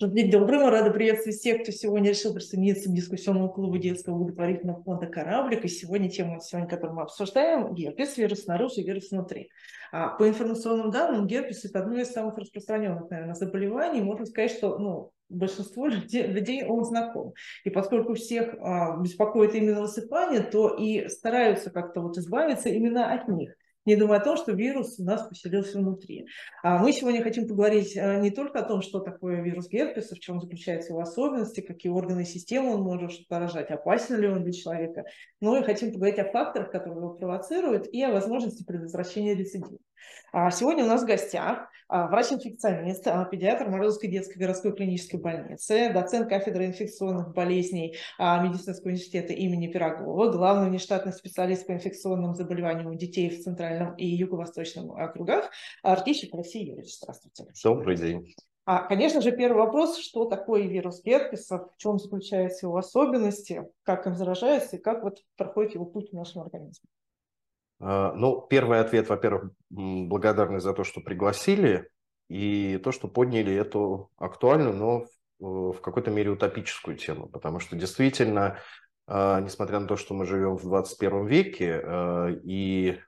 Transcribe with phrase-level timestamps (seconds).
[0.00, 4.82] День добрый, мы рады приветствовать всех, кто сегодня решил присоединиться к дискуссионному клубу детского благотворительного
[4.82, 5.64] фонда «Кораблик».
[5.64, 9.50] И сегодня тема, сегодня, которую мы обсуждаем, герпес, вирус снаружи, вирус внутри.
[9.92, 14.00] А по информационным данным, герпес– это одно из самых распространенных, наверное, заболеваний.
[14.00, 17.32] Можно сказать, что ну, большинству людей, людей он знаком.
[17.62, 23.28] И поскольку всех а, беспокоит именно высыпание, то и стараются как-то вот избавиться именно от
[23.28, 23.54] них
[23.84, 26.26] не думая о том, что вирус у нас поселился внутри.
[26.62, 30.20] А мы сегодня хотим поговорить э, не только о том, что такое вирус герпеса, в
[30.20, 34.52] чем заключаются его особенности, какие органы и системы он может поражать, опасен ли он для
[34.52, 35.04] человека,
[35.40, 39.78] но и хотим поговорить о факторах, которые его провоцируют, и о возможности предотвращения рецидива.
[40.32, 45.90] А сегодня у нас в гостях а, врач-инфекционист, а, педиатр Морозовской детской городской клинической больницы,
[45.92, 52.94] доцент кафедры инфекционных болезней Медицинского университета имени Пирогова, главный внештатный специалист по инфекционным заболеваниям у
[52.94, 53.42] детей в
[53.74, 55.50] Центральном и Юго-Восточном округах
[55.82, 56.96] Артищев Алексей Юрьевич.
[56.96, 57.46] Здравствуйте.
[57.62, 58.34] Добрый день.
[58.66, 64.06] А, конечно же, первый вопрос, что такое вирус герпеса, в чем заключаются его особенности, как
[64.06, 66.88] им заражается и как вот проходит его путь в нашем организме.
[67.80, 71.90] А, ну, первый ответ, во-первых, благодарность за то, что пригласили,
[72.30, 75.04] и то, что подняли эту актуальную, но
[75.38, 78.58] в какой-то мере утопическую тему, потому что действительно,
[79.06, 82.98] а, несмотря на то, что мы живем в 21 веке, а, и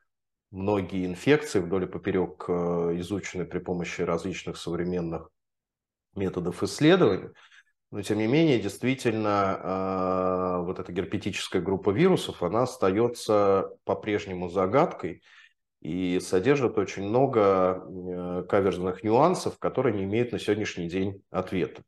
[0.56, 5.30] многие инфекции вдоль и поперек изучены при помощи различных современных
[6.14, 7.32] методов исследования,
[7.92, 15.22] но тем не менее, действительно, а, вот эта герпетическая группа вирусов, она остается по-прежнему загадкой
[15.80, 21.84] и содержит очень много э, каверзных нюансов, которые не имеют на сегодняшний день ответа.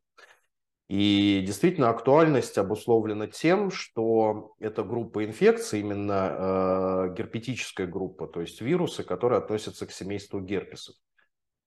[0.89, 8.59] И действительно актуальность обусловлена тем, что эта группа инфекций, именно э, герпетическая группа, то есть
[8.59, 10.95] вирусы, которые относятся к семейству герпесов,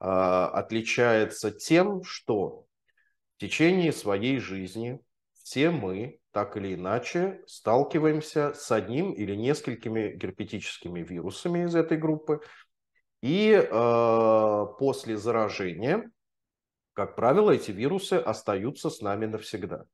[0.01, 2.65] э, отличается тем, что
[3.37, 4.99] течение своей жизни
[5.45, 12.41] все мы так или иначе сталкиваемся с одним или несколькими герпетическими вирусами из этой группы.
[13.21, 16.11] И э, после заражения,
[16.95, 19.85] как правило, эти вирусы остаются с нами навсегда.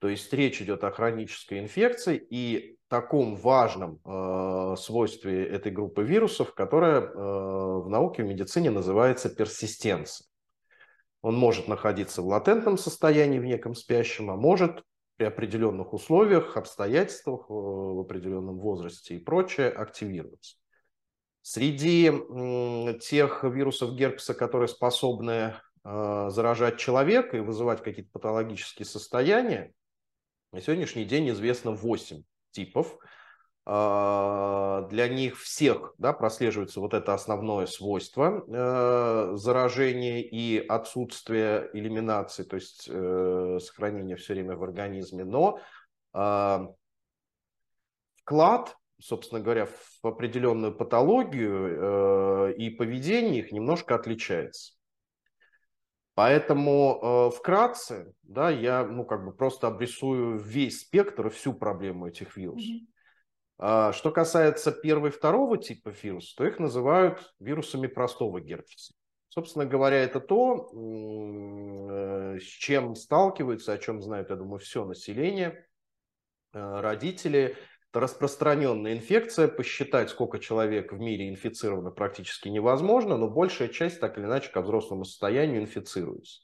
[0.00, 6.54] То есть речь идет о хронической инфекции и таком важном э, свойстве этой группы вирусов,
[6.54, 10.26] которое э, в науке, в медицине называется персистенция.
[11.20, 14.82] Он может находиться в латентном состоянии, в неком спящем, а может
[15.16, 20.56] при определенных условиях, обстоятельствах, э, в определенном возрасте и прочее активироваться.
[21.42, 22.12] Среди
[23.00, 25.54] тех вирусов герпеса, которые способны
[26.30, 29.72] заражать человека и вызывать какие-то патологические состояния,
[30.52, 32.22] на сегодняшний день известно 8
[32.52, 32.98] типов–
[33.70, 42.44] а, для них всех да, прослеживается вот это основное свойство э, заражения и отсутствие элиминации,
[42.44, 45.60] то есть э, сохранение все время в организме, но
[46.14, 46.58] э,
[48.22, 54.77] вклад, собственно говоря, в определенную патологию э, и поведение их немножко отличается.
[56.18, 62.08] Поэтому э, вкратце, да, я ну как бы просто обрисую весь спектр и всю проблему
[62.08, 62.68] этих вирусов.
[62.68, 62.86] Mm-hmm.
[63.58, 68.94] А, что касается первого и второго типа вирусов, то их называют вирусами простого герпеса.
[69.28, 75.68] Собственно говоря, это то, э, с чем сталкиваются, о чем знают, я думаю, все население,
[76.52, 77.54] э, родители.
[77.98, 79.48] Распространенная инфекция.
[79.48, 84.62] Посчитать, сколько человек в мире инфицировано, практически невозможно, но большая часть так или иначе ко
[84.62, 86.42] взрослому состоянию инфицируется.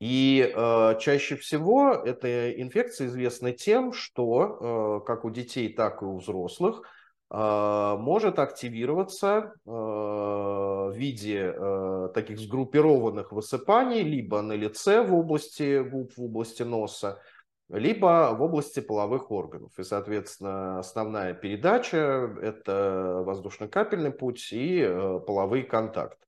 [0.00, 6.04] И э, чаще всего эта инфекция известна тем, что э, как у детей, так и
[6.04, 6.82] у взрослых
[7.30, 15.82] э, может активироваться э, в виде э, таких сгруппированных высыпаний либо на лице в области
[15.82, 17.22] губ, в области носа,
[17.68, 19.78] либо в области половых органов.
[19.78, 26.24] И, соответственно, основная передача– это воздушно-капельный путь и э, половые контакты.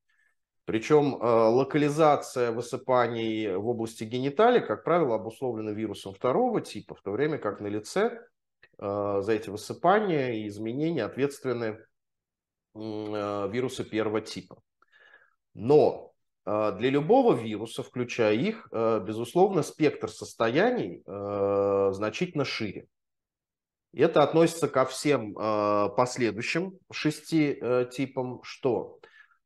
[0.64, 7.12] Причем э, локализация высыпаний в области гениталий, как правило, обусловлена вирусом второго типа, в то
[7.12, 8.20] время как на лице
[8.78, 11.78] э, за эти высыпания и изменения ответственны
[12.74, 14.62] вирусы первого типа.
[15.54, 16.07] Но
[16.48, 21.02] для любого вируса, включая их, безусловно, спектр состояний
[21.92, 22.86] значительно шире.
[23.92, 27.60] И это относится ко всем последующим шести
[27.92, 28.98] типам, что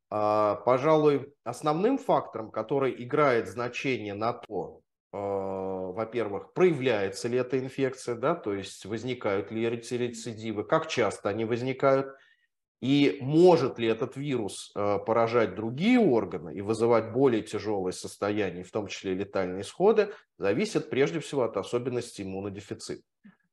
[0.09, 4.79] пожалуй, основным фактором, который играет значение на то,
[5.11, 12.15] во-первых, проявляется ли эта инфекция, да, то есть возникают ли рецидивы, как часто они возникают,
[12.83, 18.71] И может ли этот вирус э, поражать другие органы и вызывать более тяжелые состояния, в
[18.71, 23.01] том числе летальные исходы, зависит прежде всего от особенностей иммунодефицита.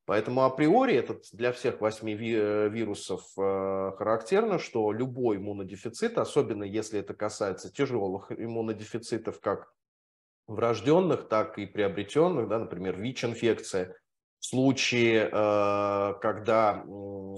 [0.05, 6.99] Поэтому априори это для всех восьми э, вирусов э, характерно, что любой иммунодефицит, особенно если
[6.99, 9.73] это касается тяжелых иммунодефицитов, как
[10.49, 13.95] врожденных, так и приобретенных, да, например, ВИЧ-инфекция,
[14.41, 16.83] в случае, э, когда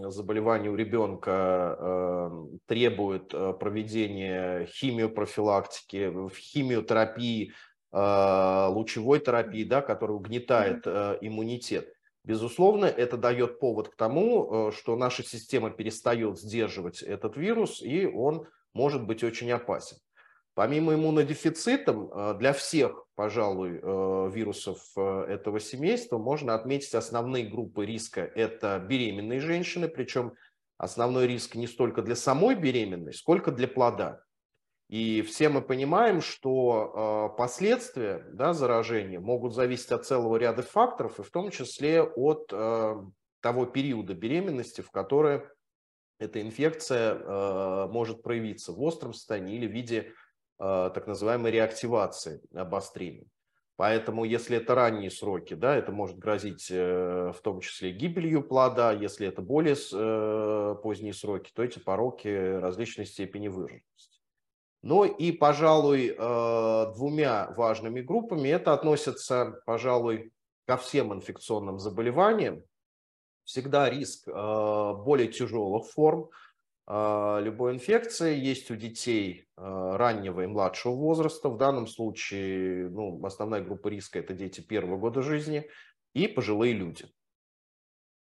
[0.09, 2.31] заболевание у ребенка э,
[2.67, 7.53] требует э, проведения химиопрофилактики, химиотерапии,
[7.95, 11.93] лучевой терапии, да, которая угнетает иммунитет.
[12.25, 18.47] Безусловно, это дает повод к тому, что наша система перестает сдерживать этот вирус, и он
[18.73, 19.99] может быть очень опасен.
[20.55, 27.87] Помимо иммунодефицита, э, для всех, пожалуй, э, вирусов э, этого семейства можно отметить основные группы
[27.87, 28.21] риска.
[28.21, 30.35] Это беременные женщины, причем
[30.77, 34.23] основной риск не столько для самой беременной, сколько для плода.
[34.91, 41.23] И все мы понимаем, что последствия да, заражения могут зависеть от целого ряда факторов, и
[41.23, 45.45] в том числе от того периода беременности, в который
[46.19, 50.13] эта инфекция может проявиться в остром состоянии или в виде
[50.95, 53.27] так называемой реактивации обострения.
[53.77, 58.93] Поэтому, если это ранние сроки, да, это может грозить э, в том числе гибелью плода.
[58.93, 64.21] Если это более э, поздние сроки, то эти пороки различной степени выраженности.
[64.83, 66.15] Ну и, пожалуй,
[66.97, 70.33] двумя важными группами это относится, пожалуй,
[70.67, 72.63] ко всем инфекционным заболеваниям.
[73.45, 76.31] Всегда риск более тяжелых форм,
[76.89, 78.37] любой инфекции.
[78.37, 81.49] Есть у детей а, раннего и младшего возраста.
[81.49, 85.69] В данном случае ну, основная группа риска– это дети первого года жизни
[86.13, 87.07] и пожилые люди.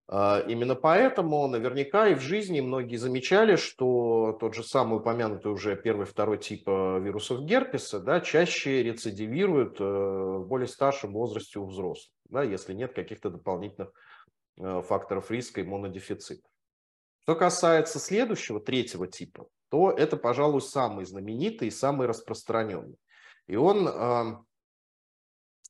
[0.07, 5.75] А, именно поэтому наверняка и в жизни многие замечали, что тот же самый упомянутый уже
[5.75, 12.41] первый, второй тип вирусов герпеса да, чаще рецидивируют в более старшем возрасте у взрослых, да,
[12.41, 13.91] если нет каких-то дополнительных
[14.55, 16.49] факторов риска иммунодефицита.
[17.27, 22.97] Что касается следующего, третьего типа, то это, пожалуй, самый знаменитый и самый распространенный.
[23.47, 24.37] И он э,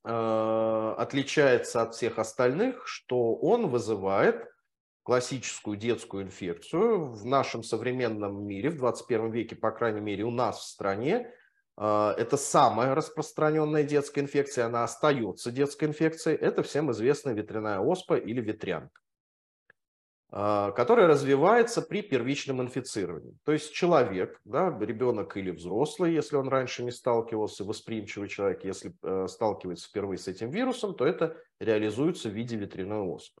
[0.04, 4.46] э, отличается от всех остальных, что он вызывает
[5.02, 10.60] классическую детскую инфекцию в нашем современном мире, в 21 веке, по крайней мере, у нас
[10.60, 11.28] в стране.
[11.76, 16.36] Э, это самая распространенная детская инфекция, она остается детской инфекцией.
[16.36, 19.00] Это всем известная ветряная оспа или ветрянка.
[20.30, 23.34] А, которая развивается при первичном инфицировании.
[23.44, 28.94] То есть человек, да, ребенок или взрослый, если он раньше не сталкивался, восприимчивый человек, если
[29.02, 33.40] э, сталкивается впервые с этим вирусом, то это реализуется в виде ветряной оспы.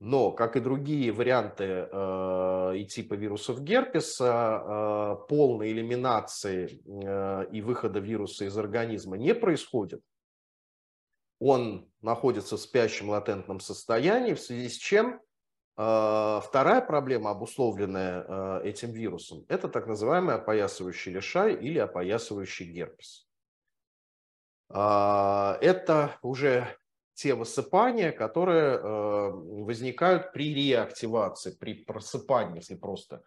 [0.00, 7.60] Но, как и другие варианты э, и типы вирусов герпеса, э, полной элиминации э, и
[7.60, 10.00] выхода вируса из организма не происходит.
[11.40, 15.20] Он находится в спящем латентном состоянии, в связи с чем
[15.76, 23.28] вторая проблема, обусловленная а, этим вирусом, это так называемый опоясывающий лишай или опоясывающий герпес.
[24.70, 26.66] А, это уже
[27.12, 33.22] те высыпания, которые возникают при реактивации, при просыпании, если просто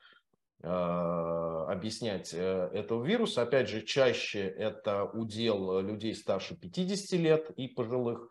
[0.62, 3.44] объяснять э, этого вируса.
[3.44, 8.30] Опять же, чаще это удел людей старше 50 лет и пожилых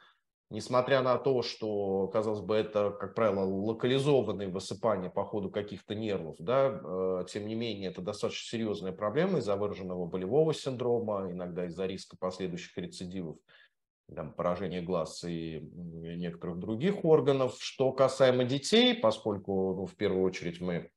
[0.50, 6.36] Несмотря на то, что, казалось бы, это, как правило, локализованные высыпания по ходу каких-то нервов,
[6.38, 11.84] да, э, тем не менее, это достаточно серьезная проблема из-за выраженного болевого синдрома, иногда из-за
[11.84, 13.36] риска последующих рецидивов,
[14.14, 17.56] там, поражения глаз и некоторых других органов.
[17.60, 20.90] Что касаемо детей, поскольку, ну, в первую очередь, мы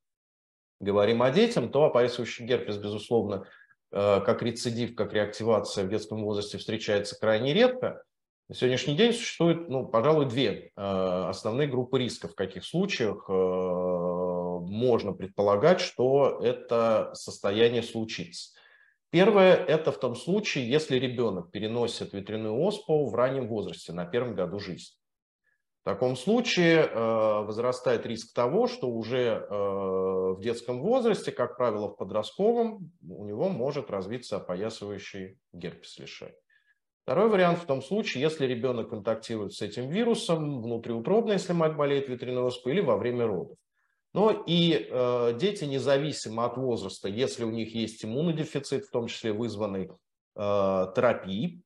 [0.80, 3.46] говорим о детях, то опоясывающий герпес, безусловно,
[3.92, 8.02] э, как рецидив, как реактивация в детском возрасте встречается крайне редко–
[8.52, 10.82] на сегодняшний день существует, ну, пожалуй, две э,
[11.30, 18.54] основные группы риска, в каких случаях э, можно предполагать, что это состояние случится.
[19.10, 24.36] Первое– это в том случае, если ребенок переносит ветряную оспу в раннем возрасте, на первом
[24.36, 24.98] году жизни.
[25.84, 31.96] В таком случае э, возрастает риск того, что уже в детском возрасте, как правило, в
[31.96, 36.36] подростковом, у него может развиться опоясывающий герпес лишай.
[37.12, 42.08] Второй вариант в том случае, если ребенок контактирует с этим вирусом внутриутробно, если мать болеет
[42.08, 43.58] ветряной оспой, или во время родов.
[44.14, 49.34] Но и э, дети, независимо от возраста, если у них есть иммунодефицит, в том числе
[49.34, 49.90] вызванный
[50.38, 51.62] э, терапией,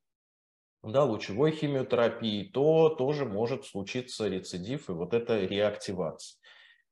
[0.82, 6.40] да, лучевой химиотерапией, то тоже может случиться рецидив и вот эта реактивация.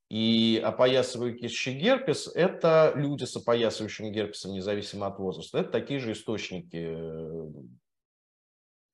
[0.10, 5.57] И опоясывающий герпес– это люди с опоясывающим герпесом, независимо от возраста.
[5.57, 7.48] Это такие же источники э,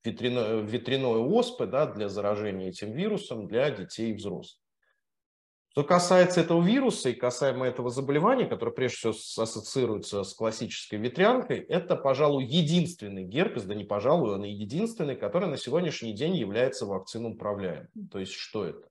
[0.04, 4.60] ветряной, ветряной оспы да, для заражения этим вирусом для детей и взрослых.
[5.72, 11.58] Что касается этого вируса и касаемо этого заболевания, которое прежде всего ассоциируется с классической ветрянкой,
[11.60, 16.86] это, пожалуй, единственный герпес, да не пожалуй, он и единственный, который на сегодняшний день является
[16.86, 17.88] вакциной управляемым.
[18.10, 18.90] То есть что это?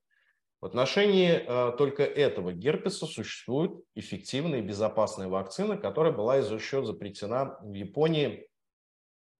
[0.62, 7.58] В отношении э, только этого герпеса существует эффективная и безопасная вакцина, которая была еще запретена
[7.62, 8.46] в Японии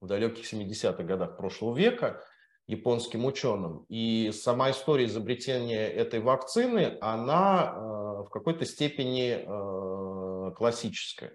[0.00, 2.22] в далеких 70-х годах прошлого века
[2.66, 3.84] японским ученым.
[3.88, 7.80] И сама история изобретения этой вакцины, она э,
[8.24, 11.32] в какой-то степени э, классическая.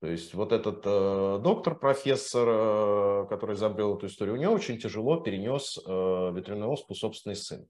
[0.00, 4.78] То есть вот этот э, доктор, профессор, э, который изобрел эту историю, у него очень
[4.78, 7.66] тяжело перенес э, ветряную оспу собственный сын.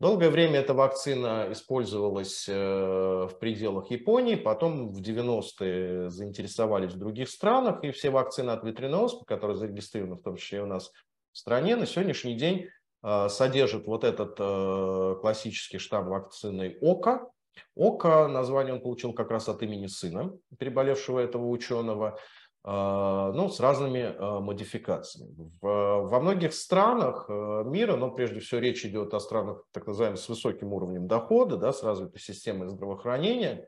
[0.00, 7.28] Долгое время эта вакцина использовалась э, в пределах Японии, потом в 90-е заинтересовались в других
[7.28, 10.90] странах, и все вакцины от ветряной оспы, которые зарегистрированы в том числе и у нас
[11.32, 12.68] в стране, на сегодняшний день
[13.02, 17.30] э, содержат вот этот э, классический штамм вакцины ОКА.
[17.76, 22.18] ОКА, название он получил как раз от имени сына, переболевшего этого ученого.
[22.62, 25.50] А, ну, с разными а, модификациями.
[25.62, 30.28] Во многих странах э, мира, но прежде всего речь идет о странах, так называемых, с
[30.28, 33.66] высоким уровнем дохода, да, с развитой системой здравоохранения,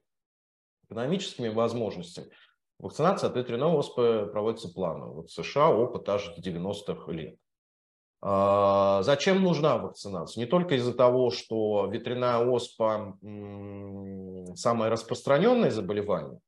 [0.91, 2.29] экономическими возможностями,
[2.79, 5.15] вакцинация от ветряной оспы проводится планово.
[5.15, 7.39] Вот в США опыт аж с 90-х лет.
[8.21, 10.45] А, зачем нужна вакцинация?
[10.45, 13.17] Не только из-за того, что ветряная оспа
[14.55, 16.41] самое распространенное заболевание,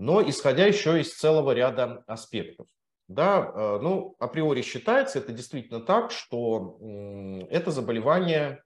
[0.00, 2.66] но исходя еще из целого ряда аспектов.
[3.06, 6.78] Да, э, ну, априори считается, это действительно так, что
[7.50, 8.62] это заболевание,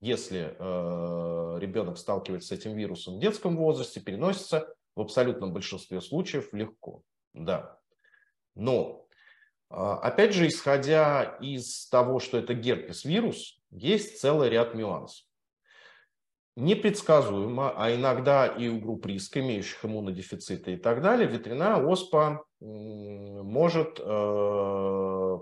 [0.00, 6.52] если э, ребенок сталкивается с этим вирусом в детском возрасте, переносится в абсолютном большинстве случаев
[6.52, 7.00] легко.
[7.32, 7.78] Да.
[8.54, 9.06] Но,
[9.70, 15.25] э, опять же, исходя из того, что это герпес-вирус, есть целый ряд нюансов
[16.56, 24.00] непредсказуемо, а иногда и у групп риска, имеющих иммунодефициты и так далее, ветряная оспа может
[24.00, 24.02] э,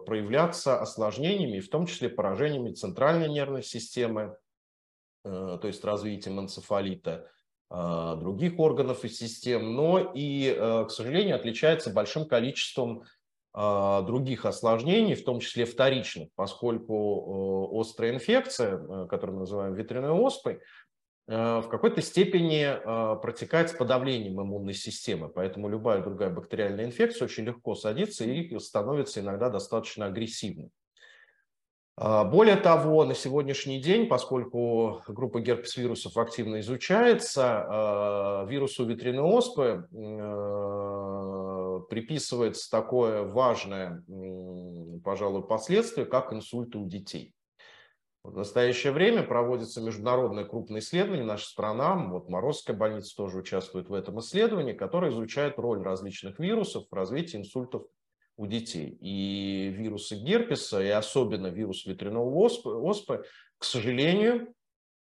[0.06, 4.36] проявляться осложнениями, в том числе поражениями центральной нервной системы,
[5.24, 7.30] э, то есть развитием энцефалита,
[7.70, 13.04] э, других органов и систем, но и, к сожалению, отличается большим количеством
[13.56, 20.58] других осложнений, в том числе вторичных, поскольку острая инфекция, которую мы называем ветряной оспой,
[21.26, 25.28] в какой-то степени э, протекает с подавлением иммунной системы.
[25.28, 30.70] Поэтому любая другая бактериальная инфекция очень легко садится и становится иногда достаточно агрессивной.
[31.96, 39.88] А, более того, на сегодняшний день, поскольку группа герпес-вирусов активно изучается, э, вирусу ветряной оспы
[41.88, 44.02] приписывается такое важное,
[45.04, 47.33] пожалуй, последствие, как инсульты у детей.
[48.24, 53.92] В настоящее время проводится международное крупное исследование, наша страна, вот Морозская больница тоже участвует в
[53.92, 57.82] этом исследовании, которое изучает роль различных вирусов в развитии инсультов
[58.38, 58.96] у детей.
[58.98, 63.24] И вирусы герпеса, и особенно вирус ветряного оспы, оспы
[63.58, 64.54] к сожалению,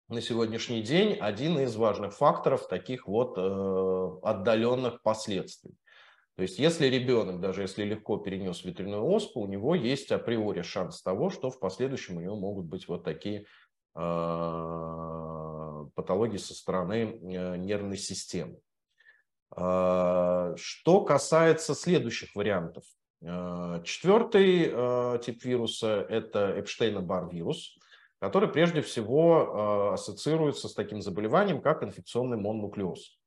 [0.08, 5.76] на сегодняшний день один из важных факторов таких вот э, отдаленных последствий.
[6.36, 11.02] То есть если ребенок, даже если легко перенес ветряную оспу, у него есть априори шанс
[11.02, 13.44] того, что в последующем у него могут быть вот такие
[13.94, 18.58] а, патологии со стороны э, нервной системы.
[19.54, 22.84] А, что касается следующих вариантов.
[23.22, 27.76] А, четвертый тип вируса– это Эпштейна-Бар вирус,
[28.20, 33.18] который прежде всего ассоциируется с таким заболеванием, как инфекционный мононуклеоз.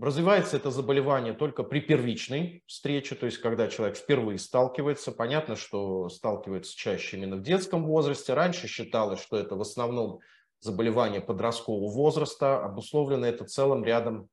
[0.00, 5.10] Развивается это заболевание только при первичной встрече, то есть когда человек впервые сталкивается.
[5.10, 8.32] Понятно, что сталкивается чаще именно в детском возрасте.
[8.32, 10.20] Раньше считалось, что это в основном
[10.60, 14.28] заболевание подросткового возраста, обусловлено это целым рядом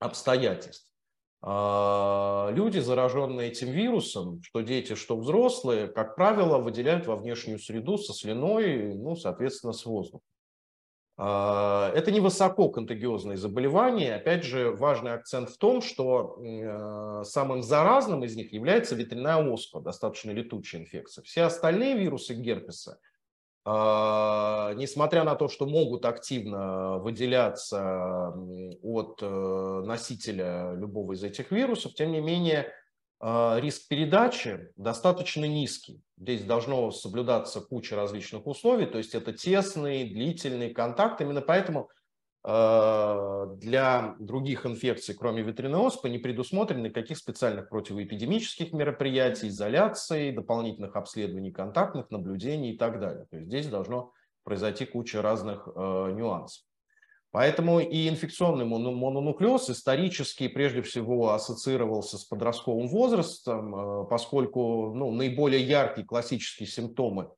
[0.00, 0.88] обстоятельств.
[1.42, 7.98] А, люди, зараженные этим вирусом, что дети, что взрослые, как правило, выделяют во внешнюю среду
[7.98, 10.22] со слюной, ну, соответственно, с воздухом.
[11.20, 14.14] А, это не высококонтагиозные заболевания.
[14.14, 19.80] Опять же, важный акцент в том, что э, самым заразным из них является ветряная оспа,
[19.80, 21.24] достаточно летучая инфекция.
[21.24, 23.00] Все остальные вирусы герпеса,
[23.64, 28.32] а, несмотря на то, что могут активно выделяться
[28.80, 32.72] от э, носителя любого из этих вирусов, тем не менее
[33.20, 36.02] риск передачи достаточно низкий.
[36.16, 41.20] Здесь должно соблюдаться куча различных условий, то есть это тесный, длительный контакт.
[41.20, 41.88] Именно поэтому
[42.44, 51.50] для других инфекций, кроме ветряной оспы, не предусмотрено никаких специальных противоэпидемических мероприятий, изоляции, дополнительных обследований
[51.50, 53.26] контактных, наблюдений и так далее.
[53.30, 54.12] То есть здесь должно
[54.44, 56.64] произойти куча разных нюансов.
[57.30, 65.62] Поэтому и инфекционный мононуклеоз исторически прежде всего ассоциировался с подростковым возрастом, э, поскольку ну, наиболее
[65.62, 67.30] яркие классические симптомы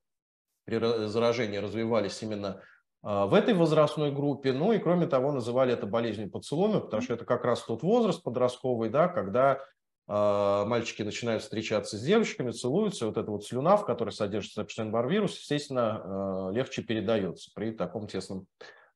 [0.65, 0.79] при
[1.09, 2.63] заражении развивались именно
[3.03, 4.53] э, в этой возрастной группе.
[4.53, 8.23] Ну и кроме того, называли это болезнью поцелуя, потому что это как раз тот возраст
[8.23, 9.59] подростковый, да, когда
[10.07, 15.37] э, мальчики начинают встречаться с девочками, целуются, вот эта вот слюна, в которой содержится Эпштейн-Бар-вирус,
[15.37, 18.47] естественно, легче передается при таком тесном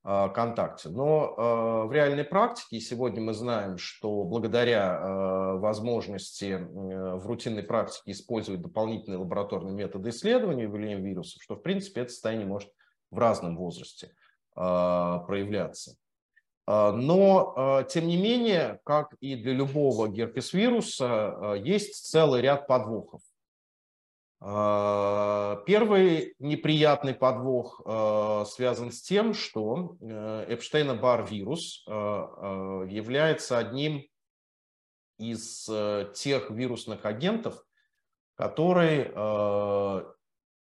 [0.05, 0.89] контакте.
[0.89, 8.11] Но а, в реальной практике сегодня мы знаем, что благодаря а, возможности в рутинной практике
[8.11, 12.71] использовать дополнительные лабораторные методы исследования выявления вирусов, что в принципе это состояние может
[13.09, 14.11] в разном возрасте
[14.53, 15.97] проявляться.
[16.65, 23.21] Но, тем не менее, как и для любого герпес-вируса, есть целый ряд подвохов.
[24.47, 34.07] А, первый неприятный подвох а, связан с тем, что э, Эпштейна-Бар вирус а, является одним
[35.17, 37.65] из э, тех вирусных агентов,
[38.35, 39.05] который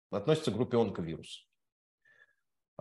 [0.09, 1.47] относится к группе онковирус.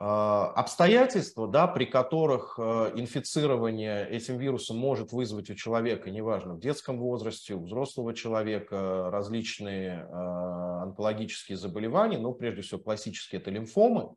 [0.03, 6.59] А, обстоятельства, да, при которых э, инфицирование этим вирусом может вызвать у человека, неважно, в
[6.59, 14.15] детском возрасте, у взрослого человека, различные а, онкологические заболевания, но прежде всего классические это лимфомы,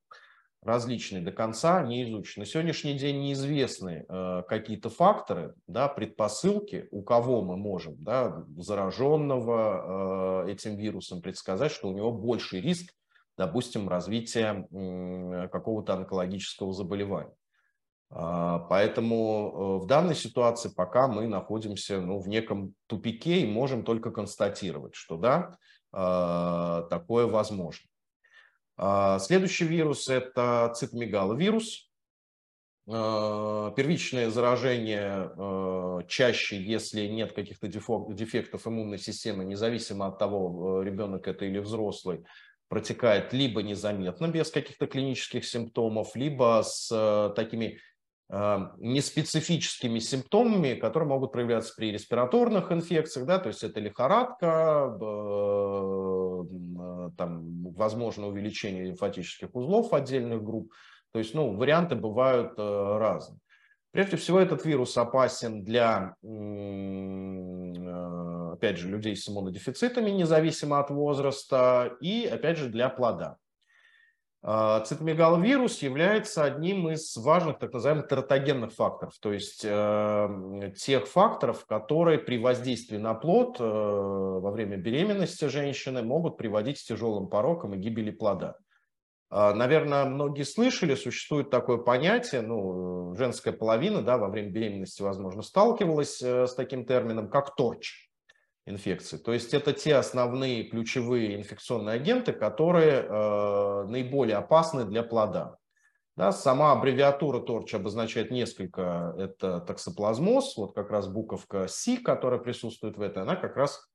[0.61, 2.45] различные, до конца не изучены.
[2.45, 10.45] На сегодняшний день неизвестны э, какие-то факторы, да, предпосылки, у кого мы можем, да, зараженного
[10.47, 12.93] э, этим вирусом предсказать, что у него больший риск
[13.45, 14.67] допустим, развития
[15.51, 17.35] какого-то онкологического заболевания.
[18.15, 23.83] А, поэтому э, в данной ситуации пока мы находимся ну, в неком тупике и можем
[23.83, 25.58] только констатировать, что да,
[25.91, 27.89] а, такое возможно.
[28.77, 31.89] А, следующий вирус– это цитомегаловирус.
[32.86, 41.45] Первичное заражение чаще, если нет каких-то дефектов иммунной системы, независимо от того, э, ребенок это
[41.45, 42.25] или взрослый,
[42.73, 47.77] протекает либо незаметно, без каких-то клинических симптомов, либо с э, такими
[48.31, 56.43] э, неспецифическими симптомами, которые могут проявляться при респираторных инфекциях, да, то есть это лихорадка, э,
[57.15, 60.73] там, возможно увеличение лимфатических узлов отдельных групп,
[61.12, 63.39] то есть ну, варианты бывают разные.
[63.91, 66.15] Прежде всего, этот вирус опасен для,
[68.63, 73.38] опять же, людей с иммунодефицитами, независимо от возраста, и, опять же, для плода.
[74.41, 81.65] А, цитомегаловирус является одним из важных так называемых тератогенных факторов, то есть э, тех факторов,
[81.65, 87.73] которые при воздействии на плод э, во время беременности женщины могут приводить к тяжелым порокам
[87.73, 88.56] и гибели плода.
[89.30, 95.41] А, наверное, многие слышали, существует такое понятие, ну, женская половина, да, во время беременности, возможно,
[95.41, 98.12] сталкивалась э, с таким термином, как торч
[98.65, 99.17] инфекции.
[99.17, 105.58] То есть это те основные ключевые инфекционные агенты, которые э, наиболее опасны для плода.
[106.15, 112.97] Да, сама аббревиатура торч обозначает несколько, это токсоплазмоз, вот как раз буковка С, которая присутствует
[112.97, 113.89] в этой, она как раз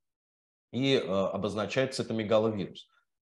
[0.72, 2.88] и э, обозначает цитомегаловирус.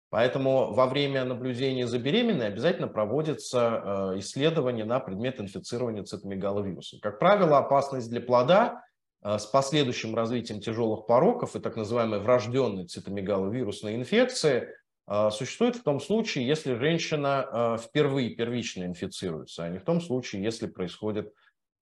[0.10, 7.00] Поэтому во время наблюдения за беременной обязательно проводится э, исследование на предмет инфицирования цитомегаловирусом.
[7.02, 8.82] Как правило, опасность для плода
[9.24, 14.70] с последующим развитием тяжелых пороков и так называемой врожденной цитомегаловирусной инфекции
[15.08, 20.44] э, существует в том случае, если женщина впервые первично инфицируется, а не в том случае,
[20.44, 21.34] если происходит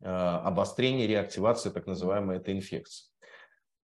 [0.01, 3.05] обострение реактивации так называемой этой инфекции.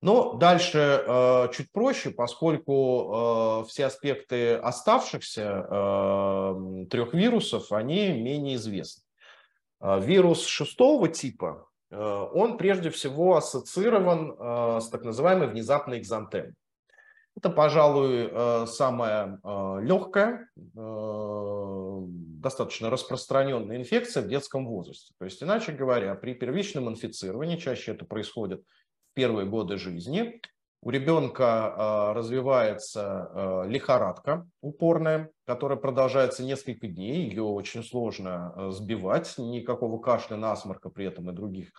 [0.02, 8.56] Но дальше э, чуть проще, поскольку э, все аспекты оставшихся э, трех вирусов, они менее
[8.56, 9.04] известны.
[9.80, 16.54] Э, вирус шестого типа, э, он прежде всего ассоциирован э, с так называемой внезапной экзантемой.
[17.38, 22.00] Это, пожалуй, э, самая э, легкая, э,
[22.42, 25.14] достаточно распространенная инфекция в детском возрасте.
[25.18, 28.64] То есть, иначе говоря, при первичном инфицировании, чаще это происходит
[29.14, 30.42] первые годы жизни.
[30.84, 37.30] У ребенка а, развивается а, лихорадка упорная, которая продолжается несколько дней.
[37.30, 39.38] Ее очень сложно а, сбивать.
[39.38, 41.70] Никакого кашля, насморка при этом и других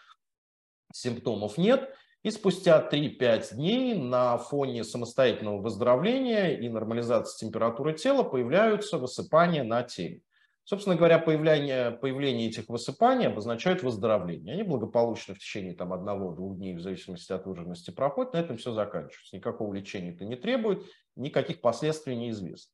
[0.92, 1.92] симптомов нет.
[2.22, 9.82] И спустя 3-5 дней на фоне самостоятельного выздоровления и нормализации температуры тела появляются высыпания на
[9.82, 10.20] теле.
[10.64, 14.54] Собственно говоря, появление, появление этих высыпаний обозначает выздоровление.
[14.54, 18.34] Они благополучно в течение там, одного-двух дней, в зависимости от выраженности, проходят.
[18.34, 19.36] На этом все заканчивается.
[19.36, 20.84] Никакого лечения это не требует,
[21.16, 22.72] никаких последствий неизвестно.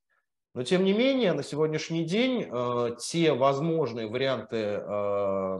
[0.55, 5.59] Но тем не менее, на сегодняшний день э, те возможные варианты э,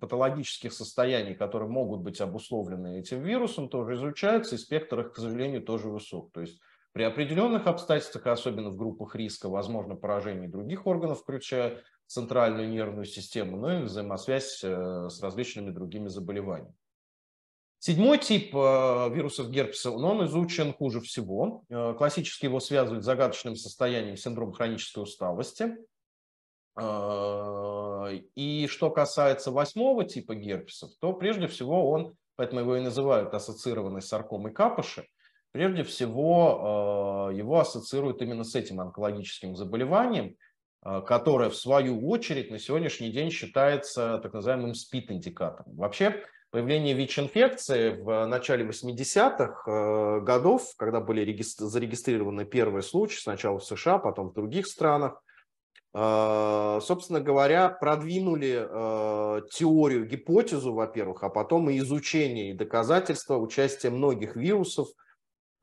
[0.00, 5.62] патологических состояний, которые могут быть обусловлены этим вирусом, тоже изучаются, и спектр их, к сожалению,
[5.62, 6.30] тоже высок.
[6.32, 6.60] То есть
[6.96, 13.58] при определенных обстоятельствах, особенно в группах риска, возможно поражение других органов, включая центральную нервную систему,
[13.58, 16.72] ну и взаимосвязь э, с различными другими заболеваниями.
[17.80, 21.64] Седьмой тип э, вирусов герпеса, он изучен хуже всего.
[21.68, 25.76] Э, классически его связывают с загадочным состоянием синдрома хронической усталости.
[28.34, 34.00] И что касается восьмого типа герпесов, то прежде всего он, поэтому его и называют ассоциированной
[34.00, 35.06] саркомой капыши,
[35.56, 40.36] Прежде всего, э, его ассоциируют именно с этим онкологическим заболеванием,
[40.84, 45.74] э, которое, в свою очередь, на сегодняшний день считается так называемым СПИД-индикатором.
[45.74, 53.64] Вообще, появление ВИЧ-инфекции в начале 80-х э, годов, когда были зарегистрированы первые случаи, сначала в
[53.64, 55.22] США, потом в других странах,
[55.94, 58.68] собственно говоря, продвинули
[59.50, 64.88] теорию, гипотезу, во-первых, а потом и изучение и доказательства участия многих вирусов–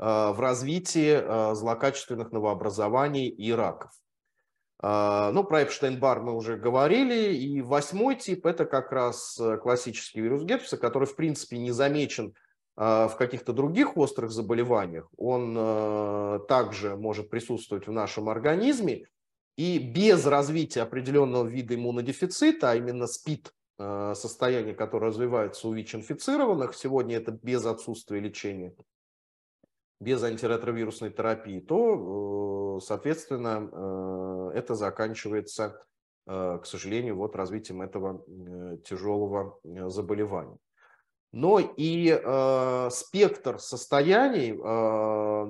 [0.03, 3.91] в развитии э, злокачественных новообразований и раков.
[4.81, 7.33] Э, ну, про Эпштейн-Бар мы уже говорили.
[7.33, 12.33] И восьмой тип– это как раз классический вирус герпеса, который, в принципе, не замечен
[12.75, 15.07] в каких-то других острых заболеваниях.
[15.15, 19.05] Он также может присутствовать в нашем организме.
[19.57, 27.17] И без развития определенного вида иммунодефицита, а именно СПИД, состояние, которое развивается у ВИЧ-инфицированных, сегодня
[27.17, 28.73] это без отсутствия лечения–
[30.03, 35.81] без антиретровирусной терапии, то, э, соответственно, э, это заканчивается,
[36.27, 38.23] э, к сожалению, вот развитием этого
[38.83, 40.57] тяжелого заболевания.
[41.31, 42.09] Но и
[42.91, 44.53] спектр состояний,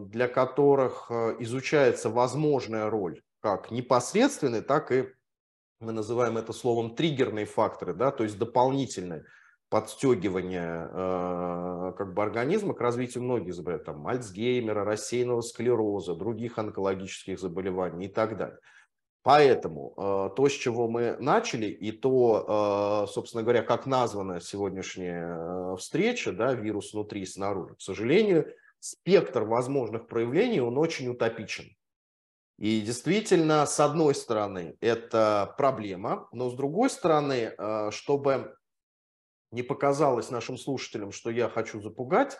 [0.07, 5.09] для которых изучается возможная роль как непосредственной, так и
[5.81, 9.25] мы называем это словом триггерные факторы, да, то есть дополнительные
[9.73, 17.39] подстегивания э, как бы организма к развитию многих заболеваний, там, Альцгеймера, рассеянного склероза, других онкологических
[17.39, 18.59] заболеваний и так далее.
[19.23, 25.25] Поэтому э, то, с чего мы начали, и то, э, собственно говоря, как названа сегодняшняя
[25.25, 31.75] э, встреча, да, вирус внутри и снаружи, к сожалению, спектр возможных проявлений, он очень утопичен.
[32.59, 38.55] И действительно, с одной стороны, это проблема, но с другой стороны, э, чтобы
[39.53, 42.39] не показалось нашим слушателям, что я хочу запугать,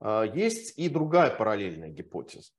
[0.00, 2.50] а, есть и другая параллельная гипотеза.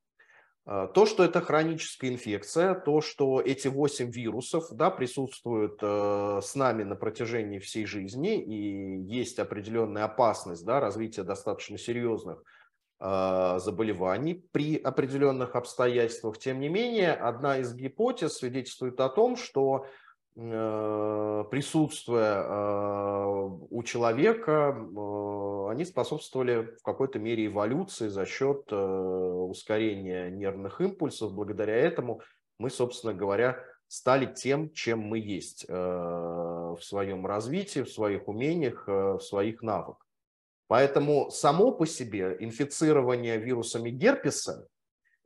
[0.65, 6.55] А, то, что это хроническая инфекция, то, что эти 8 вирусов да, присутствуют э, с
[6.55, 12.41] нами на протяжении всей жизни и есть определенная опасность да, развития достаточно серьезных
[12.99, 16.37] заболеваний при определенных обстоятельствах.
[16.37, 19.87] Тем не менее, одна из гипотез свидетельствует о том, что
[20.35, 30.81] присутствуя э, у человека, э, они способствовали в какой-то мере эволюции за счет ускорения нервных
[30.81, 31.33] импульсов.
[31.33, 32.21] Благодаря этому
[32.57, 39.19] мы, собственно говоря, стали тем, чем мы есть в своем развитии, в своих умениях, в
[39.19, 40.03] своих навыках.
[40.67, 44.67] Поэтому само по себе инфицирование вирусами герпеса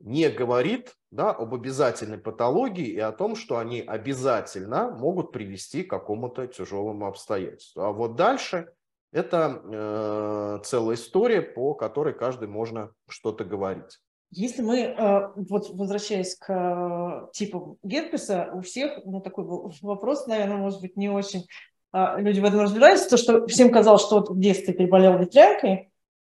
[0.00, 5.90] не говорит да, об обязательной патологии и о том, что они обязательно могут привести к
[5.90, 7.82] какому-то тяжелому обстоятельству.
[7.82, 8.72] А вот дальше
[9.12, 13.98] это э, целая история, по которой каждый можно что-то говорить.
[14.30, 19.44] Если мы, э, вот возвращаясь к э, типу герпеса, у всех, ну такой
[19.80, 21.46] вопрос, наверное, может быть не очень
[21.90, 25.90] а, люди в этом разбираются, то, что всем казалось, что вот в детстве переболел ветрянкой,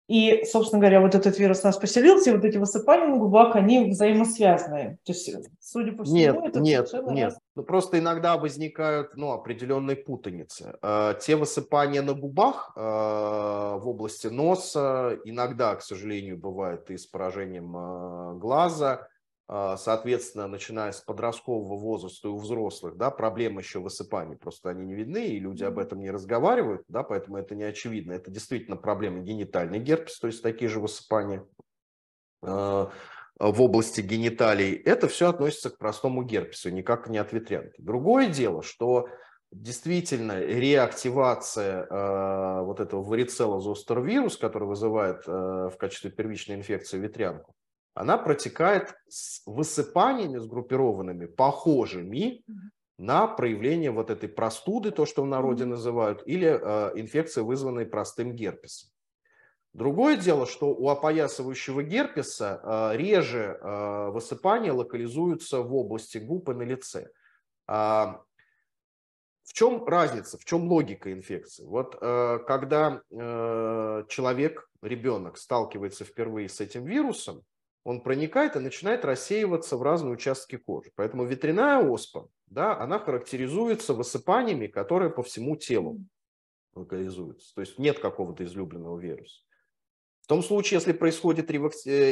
[0.08, 3.90] и, собственно говоря, вот этот вирус нас поселился, и вот эти высыпания на губах, они
[3.90, 4.98] взаимосвязаны.
[5.04, 7.24] То есть, судя по всему, нет, это нет, нет.
[7.24, 7.38] Раз...
[7.54, 10.78] Ну, просто иногда возникают ну, определенные путаницы.
[10.80, 17.06] Э, те высыпания на губах э, в области носа иногда, к сожалению, бывают и с
[17.06, 19.08] поражением э, глаза,
[19.48, 24.94] соответственно, начиная с подросткового возраста и у взрослых, да, проблемы еще высыпаний, просто они не
[24.94, 28.12] видны, и люди об этом не разговаривают, да, поэтому это не очевидно.
[28.12, 31.46] Это действительно проблема генитальный герпес, то есть такие же высыпания
[32.42, 32.90] а,
[33.38, 34.74] в области гениталий.
[34.74, 37.80] Это все относится к простому герпесу, никак не от ветрянки.
[37.80, 39.08] Другое дело, что
[39.50, 46.98] действительно реактивация э, вот этого варицелла зостер вирус, который вызывает э, в качестве первичной инфекции
[46.98, 47.54] ветрянку,
[47.98, 52.44] она протекает с высыпаниями сгруппированными, похожими
[52.96, 58.36] на проявление вот этой простуды, то, что в народе называют, или э, инфекции, вызванной простым
[58.36, 58.90] герпесом.
[59.72, 66.54] Другое дело, что у опоясывающего герпеса э, реже э, высыпания локализуются в области губ и
[66.54, 67.08] на лице.
[67.66, 68.22] А,
[69.42, 71.64] в чем разница, в чем логика инфекции?
[71.64, 77.42] Вот э, когда э, человек, ребенок сталкивается впервые с этим вирусом,
[77.88, 80.92] он проникает и начинает рассеиваться в разные участки кожи.
[80.94, 85.98] Поэтому ветряная оспа, да, она характеризуется высыпаниями, которые по всему телу
[86.74, 87.54] локализуются.
[87.54, 89.40] То есть нет какого-то излюбленного вируса.
[90.20, 91.54] В том случае, если происходит э,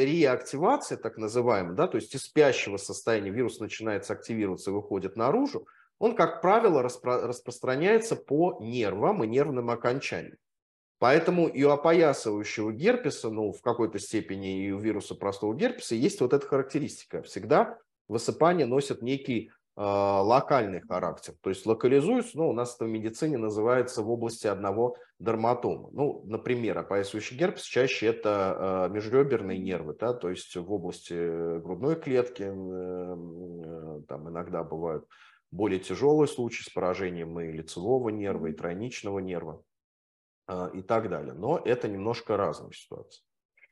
[0.05, 5.67] реактивация, так называемая, да, то есть из спящего состояния вирус начинает активироваться и выходит наружу,
[5.99, 10.37] он, как правило, распро- распространяется по нервам и нервным окончаниям.
[10.99, 16.21] Поэтому и у опоясывающего герпеса, ну, в какой-то степени и у вируса простого герпеса есть
[16.21, 17.21] вот эта характеристика.
[17.21, 21.35] Всегда высыпание носит некий э, локальный характер.
[21.41, 25.89] То есть локализуется, ну, у нас это в медицине называется в области одного дерматома.
[25.91, 31.95] Ну, например, опоясывающий герпес чаще это э, межреберные нервы, да, то есть в области грудной
[31.95, 35.05] клетки, э, э, там иногда бывают
[35.51, 39.61] более тяжелый случай с поражением и лицевого нерва, и тройничного нерва
[40.73, 41.33] и так далее.
[41.33, 43.23] Но это немножко разные ситуации.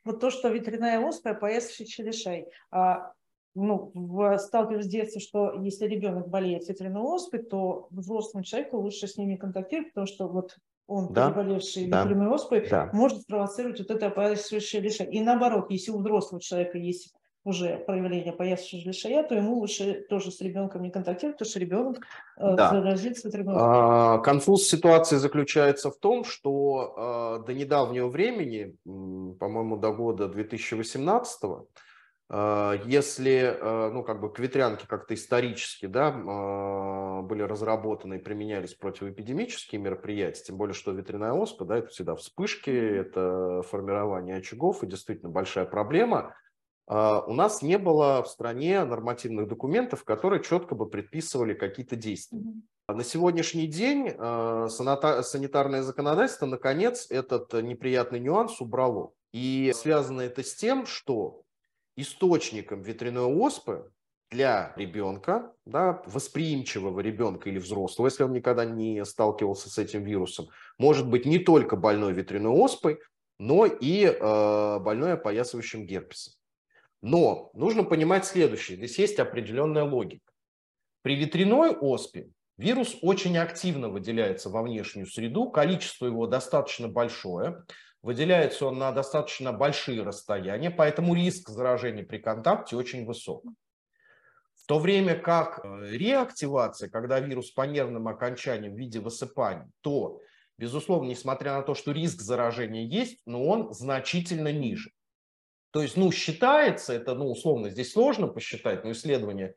[0.04, 2.48] Вот то, что ветряная оспа, поясший челюшей.
[2.72, 3.14] А,
[3.56, 3.92] ну,
[4.38, 9.36] сталкиваюсь с детства, что если ребенок болеет ветряной оспой, то взрослому человеку лучше с ними
[9.36, 10.58] контактировать, потому что вот
[10.88, 12.90] он, да, переболевший да, ветряной оспой, да.
[12.94, 15.20] может спровоцировать вот это опоясывающее лишение.
[15.20, 17.14] И наоборот, если у взрослого человека есть
[17.46, 21.98] уже проявление появившегося лишая, то ему лучше тоже с ребенком не контактировать, потому что ребенок
[22.38, 22.70] э, да.
[22.72, 30.28] заразится а, Конфуз ситуации заключается в том, что а, до недавнего времени, по-моему, до года
[30.28, 31.42] 2018
[32.28, 39.80] а, если, ну, как бы к ветрянке как-то исторически, да, были разработаны и применялись противоэпидемические
[39.80, 45.30] мероприятия, тем более, что ветряная оспа, да, это всегда вспышки, это формирование очагов, и действительно
[45.30, 46.34] большая проблема–
[46.88, 52.44] у нас не было в стране нормативных документов, которые четко бы предписывали какие-то действия.
[52.88, 59.12] На сегодняшний день а, санитарное законодательство, наконец, этот неприятный нюанс убрало.
[59.34, 61.42] И связано это с тем, что
[61.98, 63.92] источником ветряной оспы
[64.30, 70.50] для ребенка, да, восприимчивого ребенка или взрослого, если он никогда не сталкивался с этим вирусом,
[70.78, 73.00] может быть не только больной ветряной оспой,
[73.40, 76.34] но и э, больной опоясывающим герпесом.
[77.06, 78.78] Но нужно понимать следующее.
[78.78, 80.32] Здесь есть определенная логика.
[81.04, 87.64] При ветряной оспе вирус очень активно выделяется во внешнюю среду, количество его достаточно большое,
[88.02, 93.44] выделяется он на достаточно большие расстояния, поэтому риск заражения при контакте очень высок.
[94.56, 100.22] В то время как э, реактивация, когда вирус по нервным окончаниям в виде высыпаний, то,
[100.58, 104.90] безусловно, несмотря на то, что риск заражения есть, но он значительно ниже.
[105.76, 109.56] То есть, ну, считается, это, ну, условно, здесь сложно посчитать, но исследования